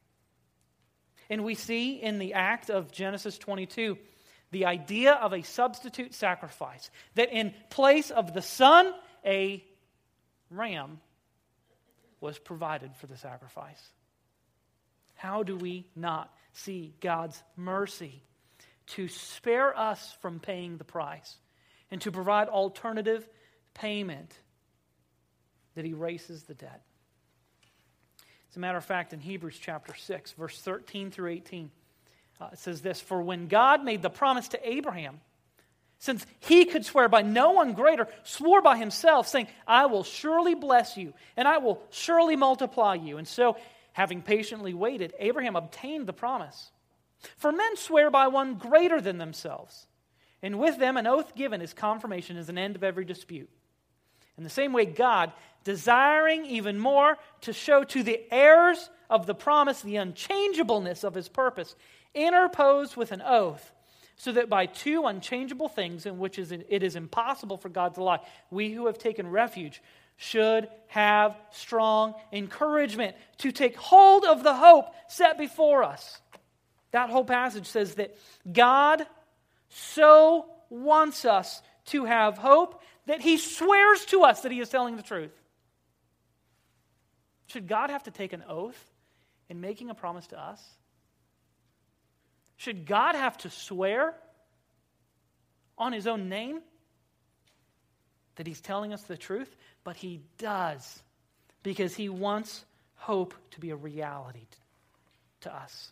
And 1.32 1.44
we 1.44 1.56
see 1.56 1.94
in 1.94 2.20
the 2.20 2.36
act 2.36 2.70
of 2.70 2.92
Genesis 2.92 3.40
22 3.40 3.98
the 4.52 4.68
idea 4.68 5.14
of 5.14 5.34
a 5.34 5.42
substitute 5.42 6.14
sacrifice, 6.14 6.92
that 7.16 7.32
in 7.32 7.56
place 7.72 8.12
of 8.12 8.36
the 8.36 8.44
son, 8.44 8.94
a 9.26 9.66
ram 10.52 11.00
was 12.22 12.38
provided 12.38 12.96
for 12.98 13.08
the 13.08 13.18
sacrifice. 13.18 13.90
How 15.16 15.42
do 15.42 15.58
we 15.58 15.88
not 15.96 16.32
see 16.56 16.94
God's 17.02 17.42
mercy 17.56 18.24
to 18.88 19.08
spare 19.08 19.78
us 19.78 20.16
from 20.22 20.40
paying 20.40 20.78
the 20.78 20.84
price 20.84 21.38
and 21.92 22.02
to 22.02 22.12
provide 22.12 22.48
alternative 22.48 23.28
payment 23.74 24.38
that 25.76 25.86
erases 25.86 26.44
the 26.44 26.54
debt? 26.54 26.82
As 28.50 28.58
a 28.58 28.60
matter 28.60 28.78
of 28.78 28.86
fact, 28.86 29.12
in 29.12 29.20
Hebrews 29.20 29.60
chapter 29.60 29.94
6, 29.94 30.32
verse 30.34 30.62
13 30.62 31.12
through 31.12 31.32
18, 31.32 31.72
uh, 32.40 32.50
it 32.54 32.60
says 32.60 32.82
this 32.82 33.02
For 33.02 33.22
when 33.22 33.48
God 33.48 33.84
made 33.84 34.02
the 34.02 34.10
promise 34.10 34.48
to 34.50 34.70
Abraham, 34.70 35.20
since 36.00 36.26
he 36.40 36.66
could 36.66 36.86
swear 36.86 37.10
by 37.10 37.22
no 37.22 37.52
one 37.52 37.74
greater, 37.74 38.08
swore 38.24 38.62
by 38.62 38.78
himself, 38.78 39.28
saying, 39.28 39.48
I 39.68 39.88
will 39.88 40.04
surely 40.04 40.54
bless 40.54 40.98
you, 40.98 41.14
and 41.36 41.48
I 41.48 41.58
will 41.58 41.82
surely 41.90 42.36
multiply 42.36 42.96
you. 42.96 43.18
And 43.18 43.28
so 43.28 43.58
Having 43.96 44.24
patiently 44.24 44.74
waited, 44.74 45.14
Abraham 45.20 45.56
obtained 45.56 46.06
the 46.06 46.12
promise. 46.12 46.72
For 47.38 47.54
men 47.54 47.78
swear 47.78 48.12
by 48.12 48.28
one 48.28 48.56
greater 48.56 49.00
than 49.00 49.20
themselves, 49.20 49.88
and 50.42 50.60
with 50.60 50.78
them 50.80 50.98
an 50.98 51.08
oath 51.08 51.34
given 51.34 51.62
is 51.62 51.74
confirmation 51.74 52.36
is 52.36 52.50
an 52.50 52.58
end 52.58 52.76
of 52.76 52.84
every 52.84 53.06
dispute. 53.06 53.50
In 54.38 54.44
the 54.44 54.50
same 54.50 54.74
way, 54.74 54.84
God, 54.86 55.32
desiring 55.64 56.46
even 56.46 56.78
more 56.78 57.18
to 57.42 57.54
show 57.54 57.86
to 57.86 58.04
the 58.04 58.22
heirs 58.34 58.90
of 59.10 59.28
the 59.28 59.34
promise 59.34 59.82
the 59.82 59.96
unchangeableness 59.96 61.06
of 61.06 61.14
his 61.14 61.30
purpose, 61.30 61.74
interposed 62.14 62.98
with 62.98 63.14
an 63.14 63.22
oath, 63.22 63.72
so 64.18 64.34
that 64.34 64.50
by 64.50 64.66
two 64.66 65.06
unchangeable 65.06 65.70
things 65.70 66.06
in 66.06 66.20
which 66.20 66.38
it 66.38 66.84
is 66.84 66.98
impossible 66.98 67.56
for 67.56 67.70
God 67.70 67.96
to 67.96 68.04
lie, 68.04 68.20
we 68.52 68.74
who 68.74 68.88
have 68.88 68.98
taken 68.98 69.26
refuge 69.32 69.82
should 70.18 70.68
have 70.88 71.36
strong 71.52 72.14
encouragement 72.32 73.16
to 73.40 73.52
take 73.52 73.76
hold 73.76 74.24
of 74.26 74.44
the 74.44 74.54
hope 74.54 74.94
set 75.08 75.38
before 75.38 75.84
us. 75.84 76.22
That 76.92 77.10
whole 77.10 77.26
passage 77.26 77.68
says 77.68 77.96
that 77.96 78.16
God 78.50 79.06
so 79.70 80.46
wants 80.70 81.26
us 81.26 81.62
to 81.88 82.06
have 82.06 82.38
hope 82.38 82.82
that 83.06 83.22
he 83.22 83.38
swears 83.38 84.06
to 84.06 84.24
us 84.24 84.42
that 84.42 84.52
he 84.52 84.60
is 84.60 84.70
telling 84.70 84.96
the 84.96 85.04
truth. 85.04 85.34
Should 87.48 87.68
God 87.68 87.90
have 87.90 88.04
to 88.04 88.12
take 88.12 88.34
an 88.34 88.44
oath 88.48 88.82
in 89.50 89.62
making 89.62 89.90
a 89.90 89.94
promise 89.94 90.28
to 90.28 90.42
us? 90.42 90.62
Should 92.58 92.86
God 92.86 93.16
have 93.16 93.38
to 93.40 93.50
swear 93.50 94.16
on 95.78 95.94
his 95.94 96.08
own 96.08 96.30
name 96.30 96.62
that 98.36 98.48
he's 98.48 98.62
telling 98.62 98.94
us 98.94 99.04
the 99.04 99.18
truth? 99.18 99.54
But 99.86 99.96
he 99.96 100.20
does 100.38 101.02
because 101.64 101.96
he 101.96 102.10
wants 102.10 102.66
hope 102.96 103.34
to 103.52 103.62
be 103.62 103.70
a 103.70 103.76
reality 103.76 104.48
to 105.42 105.56
us. 105.56 105.92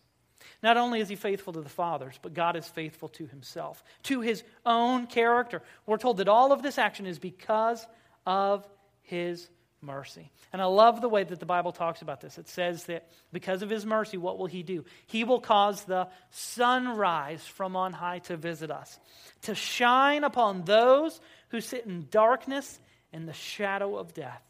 Not 0.62 0.76
only 0.76 1.00
is 1.00 1.08
he 1.08 1.16
faithful 1.16 1.54
to 1.54 1.62
the 1.62 1.68
fathers, 1.70 2.18
but 2.20 2.34
God 2.34 2.56
is 2.56 2.66
faithful 2.68 3.08
to 3.10 3.26
himself, 3.26 3.82
to 4.04 4.20
his 4.20 4.42
own 4.66 5.06
character. 5.06 5.62
We're 5.86 5.96
told 5.96 6.18
that 6.18 6.28
all 6.28 6.52
of 6.52 6.62
this 6.62 6.76
action 6.76 7.06
is 7.06 7.18
because 7.18 7.86
of 8.26 8.66
his 9.02 9.48
mercy. 9.80 10.30
And 10.52 10.60
I 10.60 10.66
love 10.66 11.00
the 11.00 11.08
way 11.08 11.24
that 11.24 11.40
the 11.40 11.46
Bible 11.46 11.72
talks 11.72 12.02
about 12.02 12.20
this. 12.20 12.38
It 12.38 12.48
says 12.48 12.84
that 12.84 13.08
because 13.32 13.62
of 13.62 13.70
his 13.70 13.86
mercy, 13.86 14.16
what 14.16 14.38
will 14.38 14.46
he 14.46 14.62
do? 14.62 14.84
He 15.06 15.24
will 15.24 15.40
cause 15.40 15.84
the 15.84 16.08
sunrise 16.30 17.44
from 17.46 17.76
on 17.76 17.92
high 17.92 18.20
to 18.20 18.36
visit 18.36 18.70
us, 18.70 18.98
to 19.42 19.54
shine 19.54 20.24
upon 20.24 20.62
those 20.64 21.20
who 21.50 21.60
sit 21.60 21.86
in 21.86 22.06
darkness 22.10 22.80
in 23.14 23.26
the 23.26 23.32
shadow 23.32 23.96
of 23.96 24.12
death. 24.12 24.42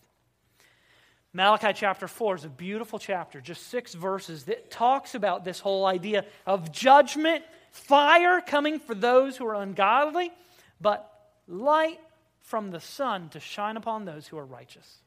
Malachi 1.35 1.73
chapter 1.75 2.09
4 2.09 2.37
is 2.37 2.45
a 2.45 2.49
beautiful 2.49 2.99
chapter, 2.99 3.41
just 3.41 3.67
six 3.69 3.93
verses, 3.93 4.45
that 4.45 4.71
talks 4.71 5.15
about 5.15 5.45
this 5.45 5.61
whole 5.61 5.85
idea 5.85 6.25
of 6.47 6.73
judgment, 6.73 7.45
fire 7.73 8.41
coming 8.41 8.79
for 8.79 8.95
those 8.95 9.37
who 9.37 9.47
are 9.47 9.55
ungodly, 9.55 10.33
but 10.81 11.11
light 11.47 12.01
from 12.41 12.71
the 12.71 12.81
sun 12.81 13.29
to 13.31 13.41
shine 13.41 13.77
upon 13.77 14.05
those 14.05 14.27
who 14.27 14.39
are 14.39 14.45
righteous. 14.45 14.99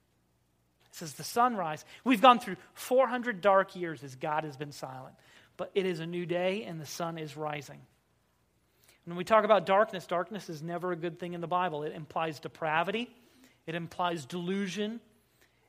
It 0.90 0.96
says 0.96 1.14
the 1.14 1.24
sunrise. 1.24 1.84
We've 2.04 2.22
gone 2.22 2.40
through 2.40 2.58
400 2.74 3.42
dark 3.42 3.76
years 3.76 4.04
as 4.04 4.16
God 4.16 4.44
has 4.44 4.58
been 4.58 4.72
silent, 4.72 5.16
but 5.56 5.72
it 5.74 5.86
is 5.86 6.00
a 6.00 6.06
new 6.06 6.26
day 6.26 6.64
and 6.64 6.80
the 6.80 6.86
sun 6.86 7.18
is 7.18 7.36
rising. 7.36 7.80
When 9.06 9.16
we 9.16 9.24
talk 9.24 9.46
about 9.46 9.66
darkness, 9.66 10.06
darkness 10.06 10.50
is 10.50 10.62
never 10.62 10.92
a 10.92 10.98
good 10.98 11.18
thing 11.18 11.34
in 11.34 11.40
the 11.40 11.48
Bible. 11.48 11.84
It 11.84 11.94
implies 11.94 12.42
depravity, 12.42 13.10
it 13.68 13.76
implies 13.76 14.26
delusion, 14.26 15.00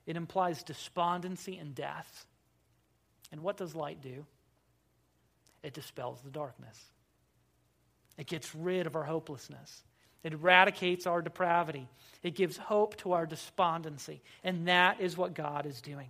it 0.07 0.17
implies 0.17 0.63
despondency 0.63 1.59
and 1.59 1.75
death. 1.75 2.25
And 3.31 3.43
what 3.43 3.59
does 3.59 3.75
light 3.75 4.01
do? 4.01 4.25
It 5.63 5.75
dispels 5.75 6.21
the 6.23 6.31
darkness. 6.31 6.83
It 8.17 8.27
gets 8.27 8.55
rid 8.55 8.87
of 8.87 8.97
our 8.97 9.05
hopelessness. 9.05 9.83
It 10.25 10.33
eradicates 10.33 11.07
our 11.07 11.21
depravity. 11.21 11.89
It 12.23 12.35
gives 12.35 12.57
hope 12.57 12.97
to 12.99 13.13
our 13.13 13.27
despondency. 13.27 14.23
And 14.43 14.69
that 14.69 15.01
is 15.01 15.17
what 15.17 15.35
God 15.35 15.67
is 15.67 15.81
doing. 15.81 16.09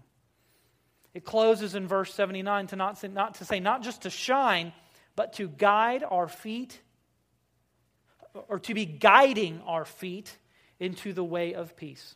It 1.14 1.24
closes 1.24 1.74
in 1.74 1.89
verse 1.89 2.12
79 2.14 2.68
to 2.68 2.76
not 2.76 2.99
say, 2.99 3.09
not 3.09 3.34
to 3.36 3.45
say 3.45 3.61
not 3.61 3.82
just 3.82 4.03
to 4.03 4.11
shine, 4.11 4.72
but 5.16 5.32
to 5.34 5.49
guide 5.49 6.05
our 6.09 6.28
feet, 6.28 6.80
or 8.49 8.61
to 8.61 8.74
be 8.74 8.84
guiding 8.84 9.61
our 9.66 9.84
feet 9.84 10.36
into 10.81 11.12
the 11.12 11.24
way 11.24 11.55
of 11.55 11.76
peace. 11.76 12.14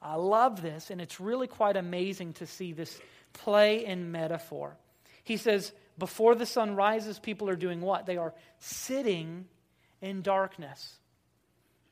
I 0.00 0.16
love 0.16 0.62
this, 0.62 0.90
and 0.90 1.00
it's 1.00 1.20
really 1.20 1.46
quite 1.46 1.76
amazing 1.76 2.32
to 2.34 2.46
see 2.46 2.72
this 2.72 3.00
play 3.32 3.84
in 3.84 4.10
metaphor. 4.10 4.76
He 5.24 5.36
says, 5.36 5.72
before 5.98 6.34
the 6.34 6.46
sun 6.46 6.74
rises, 6.74 7.18
people 7.18 7.48
are 7.48 7.56
doing 7.56 7.80
what? 7.80 8.06
They 8.06 8.16
are 8.16 8.34
sitting 8.58 9.46
in 10.00 10.22
darkness. 10.22 10.98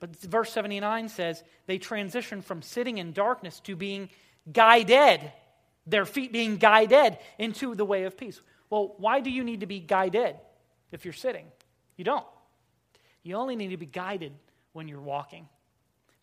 But 0.01 0.16
verse 0.16 0.51
79 0.53 1.11
says 1.11 1.43
they 1.66 1.79
transition 1.79 2.43
from 2.43 2.62
sitting 2.62 2.99
in 2.99 3.12
darkness 3.12 3.61
to 3.61 3.77
being 3.77 4.09
guided, 4.51 5.21
their 5.87 6.07
feet 6.07 6.33
being 6.33 6.57
guided 6.57 7.18
into 7.39 7.75
the 7.75 7.85
way 7.85 8.05
of 8.05 8.16
peace. 8.16 8.41
Well, 8.71 8.95
why 8.97 9.21
do 9.21 9.31
you 9.31 9.45
need 9.45 9.61
to 9.61 9.66
be 9.66 9.79
guided 9.79 10.37
if 10.91 11.05
you're 11.05 11.12
sitting? 11.12 11.47
You 11.97 12.05
don't. 12.05 12.27
You 13.23 13.37
only 13.37 13.57
need 13.57 13.68
to 13.68 13.77
be 13.77 13.87
guided 13.87 14.33
when 14.81 14.89
you're 14.89 14.99
walking 14.99 15.47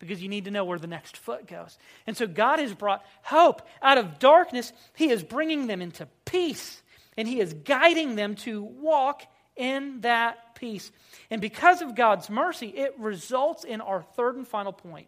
because 0.00 0.20
you 0.20 0.28
need 0.28 0.46
to 0.46 0.50
know 0.50 0.64
where 0.64 0.80
the 0.80 0.88
next 0.88 1.16
foot 1.16 1.46
goes. 1.46 1.78
And 2.08 2.16
so 2.16 2.26
God 2.26 2.58
has 2.58 2.74
brought 2.74 3.04
hope 3.22 3.62
out 3.80 3.98
of 3.98 4.18
darkness. 4.18 4.72
He 4.96 5.10
is 5.10 5.22
bringing 5.22 5.68
them 5.68 5.80
into 5.80 6.08
peace 6.24 6.82
and 7.16 7.28
He 7.28 7.38
is 7.38 7.54
guiding 7.54 8.16
them 8.16 8.34
to 8.36 8.64
walk 8.64 9.22
in 9.54 10.00
that 10.00 10.56
peace. 10.56 10.90
And 11.30 11.40
because 11.40 11.82
of 11.82 11.94
God's 11.94 12.28
mercy, 12.28 12.66
it 12.66 12.98
results 12.98 13.62
in 13.62 13.80
our 13.80 14.02
third 14.02 14.34
and 14.34 14.46
final 14.46 14.72
point 14.72 15.06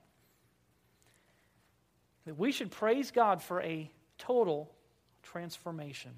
that 2.26 2.38
we 2.38 2.52
should 2.52 2.70
praise 2.70 3.10
God 3.10 3.42
for 3.42 3.60
a 3.62 3.90
total 4.16 4.70
transformation. 5.24 6.12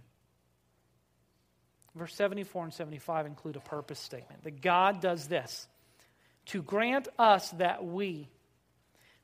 Verse 1.95 2.15
74 2.15 2.65
and 2.65 2.75
75 2.75 3.25
include 3.25 3.57
a 3.57 3.61
purpose 3.61 3.99
statement 3.99 4.45
that 4.45 4.61
God 4.61 5.01
does 5.01 5.29
this 5.29 5.67
to 6.47 6.63
grant 6.63 7.09
us 7.19 7.51
that 7.53 7.85
we, 7.85 8.29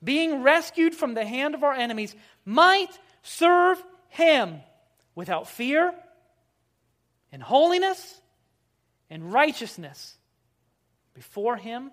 being 0.03 0.43
rescued 0.43 0.95
from 0.95 1.15
the 1.15 1.25
hand 1.25 1.55
of 1.55 1.65
our 1.65 1.73
enemies, 1.73 2.15
might 2.45 2.97
serve 3.23 3.83
Him 4.09 4.61
without 5.15 5.49
fear 5.49 5.93
and 7.33 7.43
holiness 7.43 8.21
and 9.11 9.33
righteousness 9.33 10.17
before 11.15 11.57
Him 11.57 11.91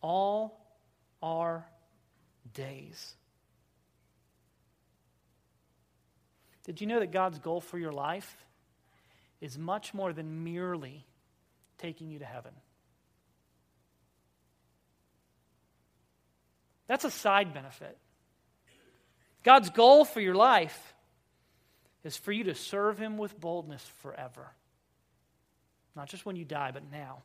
all 0.00 0.58
our 1.22 1.66
days. 2.54 3.14
Did 6.64 6.80
you 6.80 6.86
know 6.86 7.00
that 7.00 7.12
God's 7.12 7.38
goal 7.38 7.60
for 7.60 7.78
your 7.78 7.92
life 7.92 8.44
is 9.40 9.56
much 9.56 9.94
more 9.94 10.12
than 10.12 10.44
merely 10.44 11.06
taking 11.78 12.10
you 12.10 12.18
to 12.18 12.24
heaven? 12.24 12.52
That's 16.88 17.04
a 17.04 17.10
side 17.10 17.54
benefit. 17.54 17.96
God's 19.44 19.70
goal 19.70 20.04
for 20.04 20.20
your 20.20 20.34
life 20.34 20.94
is 22.02 22.16
for 22.16 22.32
you 22.32 22.44
to 22.44 22.54
serve 22.54 22.98
Him 22.98 23.18
with 23.18 23.38
boldness 23.38 23.84
forever. 24.00 24.48
Not 25.94 26.08
just 26.08 26.26
when 26.26 26.36
you 26.36 26.44
die, 26.44 26.70
but 26.72 26.90
now. 26.90 27.22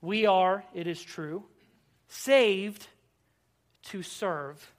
We 0.00 0.26
are, 0.26 0.64
it 0.74 0.86
is 0.86 1.00
true, 1.02 1.44
saved 2.08 2.86
to 3.84 4.02
serve. 4.02 4.72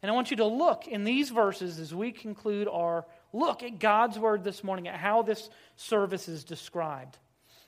And 0.00 0.10
I 0.10 0.14
want 0.14 0.30
you 0.30 0.38
to 0.38 0.46
look 0.46 0.86
in 0.88 1.04
these 1.04 1.30
verses 1.30 1.78
as 1.78 1.94
we 1.94 2.12
conclude 2.12 2.68
our 2.68 3.04
look 3.32 3.62
at 3.62 3.78
God's 3.78 4.18
word 4.18 4.44
this 4.44 4.64
morning, 4.64 4.88
at 4.88 4.96
how 4.96 5.22
this 5.22 5.48
service 5.76 6.28
is 6.28 6.44
described. 6.44 7.18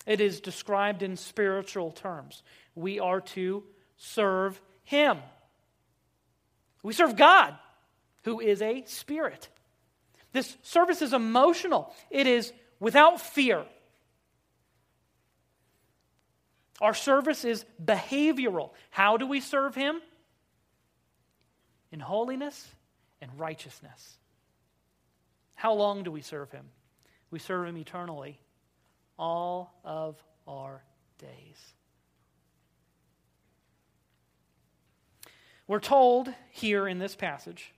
It 0.07 0.21
is 0.21 0.41
described 0.41 1.03
in 1.03 1.17
spiritual 1.17 1.91
terms. 1.91 2.43
We 2.75 3.01
are 3.01 3.21
to 3.21 3.65
serve 3.97 4.61
Him. 4.85 5.19
We 6.83 6.93
serve 6.93 7.17
God, 7.17 7.57
who 8.25 8.41
is 8.41 8.63
a 8.63 8.85
spirit. 8.87 9.49
This 10.33 10.57
service 10.63 11.03
is 11.03 11.13
emotional, 11.13 11.93
it 12.11 12.27
is 12.27 12.53
without 12.81 13.21
fear. 13.21 13.65
Our 16.81 16.95
service 16.95 17.45
is 17.45 17.65
behavioral. 17.83 18.71
How 18.91 19.17
do 19.17 19.27
we 19.27 19.41
serve 19.41 19.75
Him? 19.75 20.01
In 21.93 22.01
holiness 22.01 22.69
and 23.21 23.31
righteousness. 23.39 24.19
How 25.55 25.73
long 25.73 26.03
do 26.03 26.11
we 26.11 26.21
serve 26.21 26.51
Him? 26.51 26.67
We 27.31 27.39
serve 27.39 27.69
Him 27.69 27.79
eternally, 27.79 28.39
all 29.19 29.73
of 29.85 30.23
our 30.47 30.83
days. 31.19 31.75
We're 35.67 35.81
told 35.81 36.29
here 36.51 36.87
in 36.87 36.99
this 36.99 37.17
passage 37.17 37.73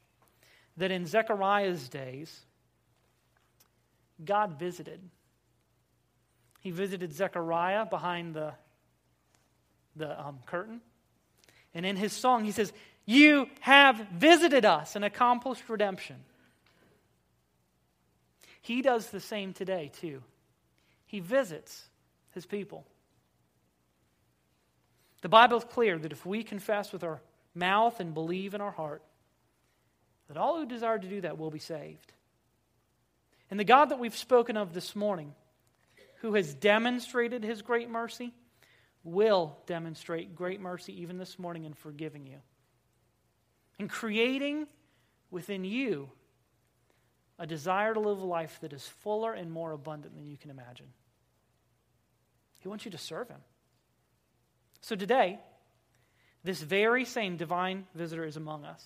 that 0.77 0.91
in 0.91 1.07
Zechariah's 1.07 1.89
days, 1.89 2.41
God 4.25 4.59
visited. 4.59 5.01
He 6.61 6.71
visited 6.71 7.13
Zechariah 7.13 7.87
behind 7.87 8.35
the 8.35 8.55
the 9.97 10.21
um, 10.21 10.39
curtain. 10.47 10.81
And 11.75 11.85
in 11.85 11.97
his 11.97 12.13
song, 12.13 12.45
he 12.45 12.53
says, 12.53 12.73
You 13.05 13.49
have 13.61 14.07
visited 14.13 14.65
us 14.65 14.97
and 14.97 15.05
accomplished 15.05 15.69
redemption. 15.69 16.17
He 18.61 18.83
does 18.83 19.11
the 19.11 19.21
same 19.21 19.53
today, 19.53 19.91
too. 20.01 20.23
He 21.07 21.21
visits 21.21 21.85
his 22.33 22.47
people. 22.47 22.85
The 25.23 25.29
Bible 25.29 25.59
is 25.59 25.65
clear 25.65 25.99
that 25.99 26.13
if 26.13 26.27
we 26.27 26.43
confess 26.43 26.93
with 26.93 27.03
our 27.05 27.21
mouth 27.57 27.99
and 28.01 28.15
believe 28.15 28.55
in 28.55 28.61
our 28.61 28.71
heart, 28.71 29.03
that 30.29 30.37
all 30.37 30.59
who 30.59 30.67
desire 30.67 30.99
to 30.99 31.09
do 31.09 31.21
that 31.23 31.39
will 31.39 31.51
be 31.51 31.59
saved. 31.59 32.13
And 33.51 33.59
the 33.59 33.65
God 33.65 33.87
that 33.87 33.99
we've 33.99 34.17
spoken 34.17 34.57
of 34.57 34.75
this 34.75 34.95
morning, 34.95 35.35
who 36.21 36.35
has 36.35 36.55
demonstrated 36.55 37.45
his 37.45 37.63
great 37.63 37.89
mercy, 37.89 38.33
will 39.05 39.57
demonstrate 39.67 40.35
great 40.35 40.61
mercy 40.61 41.01
even 41.01 41.17
this 41.17 41.39
morning 41.39 41.65
in 41.65 41.75
forgiving 41.75 42.27
you 42.27 42.39
and 43.79 43.89
creating 43.89 44.67
within 45.31 45.65
you 45.65 46.11
a 47.39 47.47
desire 47.47 47.95
to 47.95 48.01
live 48.01 48.19
a 48.19 48.25
life 48.25 48.59
that 48.63 48.73
is 48.73 48.87
fuller 48.87 49.33
and 49.33 49.53
more 49.53 49.73
abundant 49.73 50.15
than 50.17 50.27
you 50.27 50.37
can 50.37 50.51
imagine. 50.51 50.87
He 52.61 52.69
wants 52.69 52.85
you 52.85 52.91
to 52.93 52.99
serve 52.99 53.29
Him. 53.29 53.41
So 54.81 54.97
today, 54.97 55.39
this 56.47 56.63
very 56.63 57.05
same 57.05 57.37
divine 57.37 57.87
visitor 57.93 58.25
is 58.25 58.37
among 58.37 58.65
us, 58.65 58.85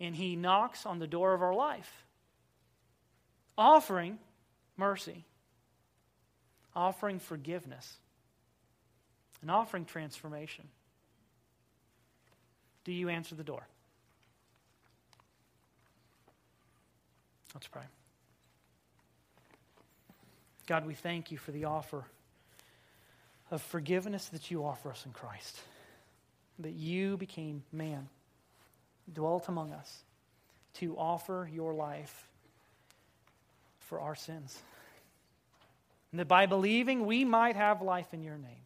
and 0.00 0.14
He 0.14 0.34
knocks 0.34 0.84
on 0.84 0.98
the 0.98 1.06
door 1.06 1.34
of 1.34 1.40
our 1.40 1.54
life, 1.54 2.04
offering 3.56 4.18
mercy, 4.76 5.24
offering 6.74 7.20
forgiveness 7.20 7.96
and 9.40 9.52
offering 9.52 9.84
transformation. 9.84 10.64
Do 12.84 12.92
you 12.92 13.08
answer 13.08 13.36
the 13.36 13.44
door? 13.44 13.64
Let's 17.54 17.68
pray. 17.68 17.82
God, 20.66 20.86
we 20.86 20.94
thank 20.94 21.30
you 21.30 21.38
for 21.38 21.52
the 21.52 21.66
offer 21.66 22.04
of 23.52 23.62
forgiveness 23.62 24.26
that 24.30 24.50
you 24.50 24.64
offer 24.64 24.90
us 24.90 25.06
in 25.06 25.12
Christ. 25.12 25.60
That 26.58 26.72
you 26.72 27.16
became 27.16 27.62
man, 27.72 28.08
dwelt 29.12 29.48
among 29.48 29.72
us, 29.72 30.04
to 30.74 30.96
offer 30.96 31.48
your 31.52 31.74
life 31.74 32.28
for 33.80 34.00
our 34.00 34.14
sins. 34.14 34.58
And 36.10 36.20
that 36.20 36.28
by 36.28 36.46
believing, 36.46 37.06
we 37.06 37.24
might 37.24 37.56
have 37.56 37.82
life 37.82 38.14
in 38.14 38.22
your 38.22 38.38
name. 38.38 38.64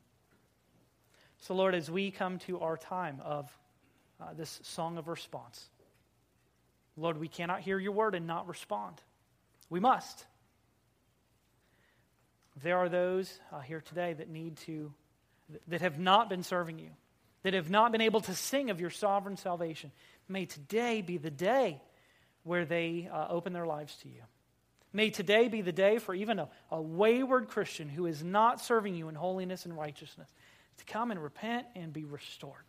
So, 1.39 1.55
Lord, 1.55 1.75
as 1.75 1.91
we 1.91 2.11
come 2.11 2.39
to 2.41 2.61
our 2.61 2.77
time 2.77 3.21
of 3.25 3.51
uh, 4.21 4.35
this 4.37 4.61
song 4.63 4.99
of 4.99 5.09
response, 5.09 5.69
Lord, 6.97 7.19
we 7.19 7.29
cannot 7.29 7.61
hear 7.61 7.79
your 7.79 7.93
word 7.93 8.15
and 8.15 8.27
not 8.27 8.47
respond. 8.47 9.01
We 9.71 9.81
must. 9.81 10.27
There 12.63 12.77
are 12.77 12.89
those 12.89 13.41
uh, 13.53 13.61
here 13.61 13.81
today 13.81 14.13
that 14.13 14.29
need 14.29 14.59
to, 14.59 14.93
that 15.69 15.81
have 15.81 15.99
not 15.99 16.29
been 16.29 16.43
serving 16.43 16.79
you, 16.79 16.91
that 17.43 17.55
have 17.55 17.71
not 17.71 17.93
been 17.93 18.01
able 18.01 18.21
to 18.23 18.35
sing 18.35 18.71
of 18.71 18.81
your 18.81 18.91
sovereign 18.91 19.37
salvation. 19.37 19.93
May 20.29 20.47
today 20.47 21.03
be 21.03 21.17
the 21.17 21.31
day 21.31 21.81
where 22.45 22.65
they 22.65 23.09
uh, 23.13 23.27
open 23.29 23.53
their 23.53 23.67
lives 23.67 23.97
to 24.03 24.09
you. 24.09 24.23
May 24.93 25.11
today 25.11 25.49
be 25.49 25.63
the 25.63 25.73
day 25.73 25.99
for 25.99 26.15
even 26.15 26.39
a, 26.39 26.49
a 26.71 26.81
wayward 26.81 27.49
Christian 27.49 27.89
who 27.89 28.07
is 28.07 28.25
not 28.25 28.61
serving 28.61 28.95
you 28.95 29.09
in 29.09 29.15
holiness 29.15 29.65
and 29.65 29.77
righteousness 29.77 30.29
to 30.79 30.85
come 30.85 31.11
and 31.11 31.23
repent 31.23 31.67
and 31.77 31.93
be 31.93 32.05
restored. 32.05 32.65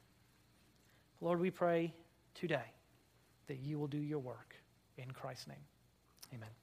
Lord, 1.20 1.40
we 1.40 1.50
pray 1.50 1.94
today 2.36 2.74
that 3.48 3.60
you 3.60 3.80
will 3.80 3.88
do 3.88 3.98
your 3.98 4.20
work. 4.20 4.56
In 4.98 5.12
Christ's 5.12 5.48
name, 5.48 5.66
amen. 6.34 6.61